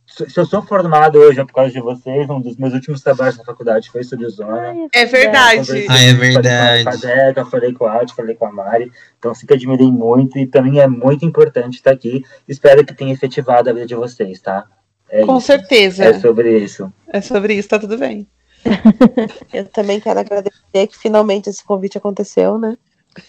[0.06, 3.38] se eu sou formado hoje é por causa de vocês, um dos meus últimos trabalhos
[3.38, 4.74] na faculdade foi sobre zona.
[4.92, 5.86] É verdade.
[5.88, 6.84] Ah, é verdade.
[6.84, 8.92] Falei com a Deca, falei com a Arte, falei com a Mari.
[9.18, 12.22] Então, que admirei muito e também é muito importante estar aqui.
[12.46, 14.66] Espero que tenha efetivado a vida de vocês, tá?
[15.09, 15.46] É com isso.
[15.46, 16.04] certeza.
[16.04, 16.92] É sobre isso.
[17.06, 18.26] É sobre isso, tá tudo bem.
[19.54, 22.76] Eu também quero agradecer que finalmente esse convite aconteceu, né?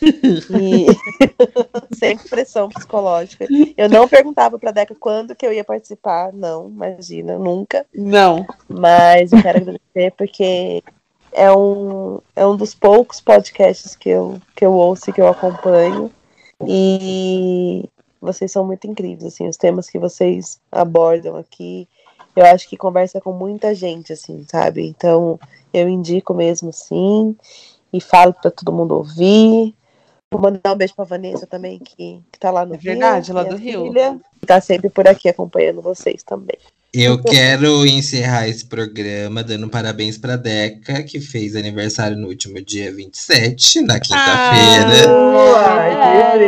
[0.01, 0.85] E
[1.95, 3.47] sem pressão psicológica.
[3.77, 7.85] Eu não perguntava pra Deca quando que eu ia participar, não, imagina, nunca.
[7.93, 8.45] Não.
[8.67, 10.83] Mas eu quero agradecer porque
[11.31, 15.27] é um, é um dos poucos podcasts que eu, que eu ouço e que eu
[15.27, 16.11] acompanho.
[16.67, 17.89] E
[18.21, 21.87] vocês são muito incríveis, assim, os temas que vocês abordam aqui.
[22.35, 24.87] Eu acho que conversa com muita gente, assim, sabe?
[24.87, 25.39] Então,
[25.73, 27.35] eu indico mesmo, sim
[27.91, 29.73] e falo para todo mundo ouvir.
[30.31, 33.35] Vou mandar um beijo pra Vanessa também, que, que tá lá no é verdade, Rio.
[33.35, 33.87] lá do Rio.
[33.87, 36.57] Filha, tá sempre por aqui acompanhando vocês também.
[36.93, 42.91] Eu quero encerrar esse programa dando parabéns pra Deca, que fez aniversário no último dia
[42.91, 45.09] 27, na quinta-feira.
[45.55, 46.39] Ai,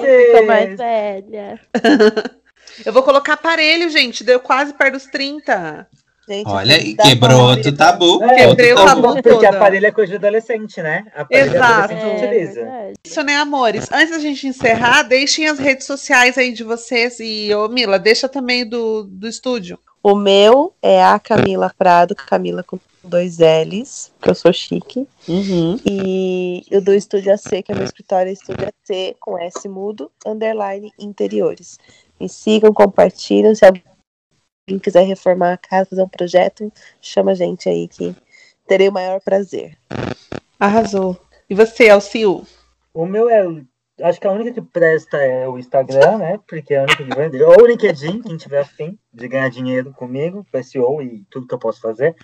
[0.00, 1.60] que Ficou mais velha.
[2.84, 4.22] Eu vou colocar aparelho, gente.
[4.22, 5.86] Deu quase perto dos 30.
[6.28, 8.20] Gente, Olha, e quebrou outro tabu.
[8.24, 11.06] É, Quebrei o tabu, tabu Porque aparelho é coisa de adolescente, né?
[11.14, 11.94] Aparelho Exato.
[11.94, 12.60] Adolescente é, utiliza.
[12.60, 13.86] É Isso, né, amores?
[13.92, 17.20] Antes da gente encerrar, deixem as redes sociais aí de vocês.
[17.20, 19.78] E, ô, Mila, deixa também do, do estúdio.
[20.02, 25.06] O meu é a Camila Prado, Camila com dois L's, que eu sou chique.
[25.28, 25.78] Uhum.
[25.84, 30.10] E o do Estúdio AC, que é meu escritório, é Estúdio AC, com S mudo,
[30.26, 31.78] underline interiores.
[32.20, 33.54] Me sigam, compartilhem.
[33.54, 33.82] Se alguém
[34.66, 38.16] quem quiser reformar a casa, fazer um projeto, chama a gente aí que
[38.66, 39.78] terei o maior prazer.
[40.58, 41.16] Arrasou.
[41.48, 42.44] E você, Alcio?
[42.92, 43.44] O meu é.
[44.02, 46.38] Acho que a única que presta é o Instagram, né?
[46.46, 47.42] Porque é a única que vende.
[47.42, 51.58] Ou o LinkedIn, quem tiver afim de ganhar dinheiro comigo, SEO e tudo que eu
[51.58, 52.14] posso fazer.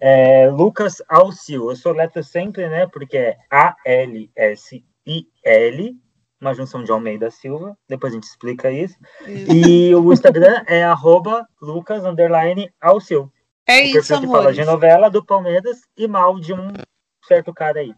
[0.00, 1.70] É Lucas Alcio.
[1.70, 2.86] Eu sou letra sempre, né?
[2.86, 4.26] Porque é A-L-S-I-L
[6.42, 8.96] uma junção de Almeida Silva, depois a gente explica isso.
[9.26, 9.52] isso.
[9.52, 13.30] E o Instagram é arroba lucas, underline, Alceu.
[13.66, 16.72] É o isso, que fala de novela do Palmeiras e mal de um
[17.26, 17.94] certo cara aí.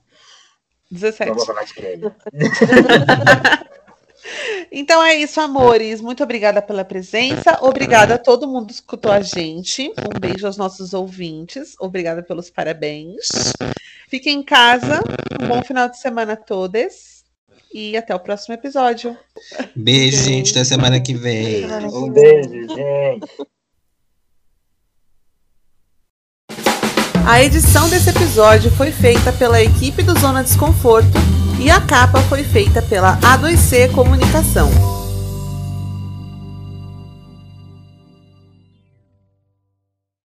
[0.91, 1.31] 17.
[1.31, 2.01] Não vou falar de quem.
[4.73, 6.01] Então é isso, amores.
[6.01, 7.59] Muito obrigada pela presença.
[7.61, 9.93] Obrigada a todo mundo que escutou a gente.
[9.99, 11.77] Um beijo aos nossos ouvintes.
[11.79, 13.53] Obrigada pelos parabéns.
[14.09, 15.03] Fiquem em casa.
[15.41, 17.24] Um bom final de semana a todos.
[17.75, 19.19] E até o próximo episódio.
[19.75, 20.53] Beijo, gente.
[20.53, 21.65] Até semana que vem.
[21.93, 23.27] Um beijo, gente.
[27.27, 31.19] A edição desse episódio foi feita pela equipe do Zona Desconforto
[31.61, 34.94] e a capa foi feita pela A2C Comunicação.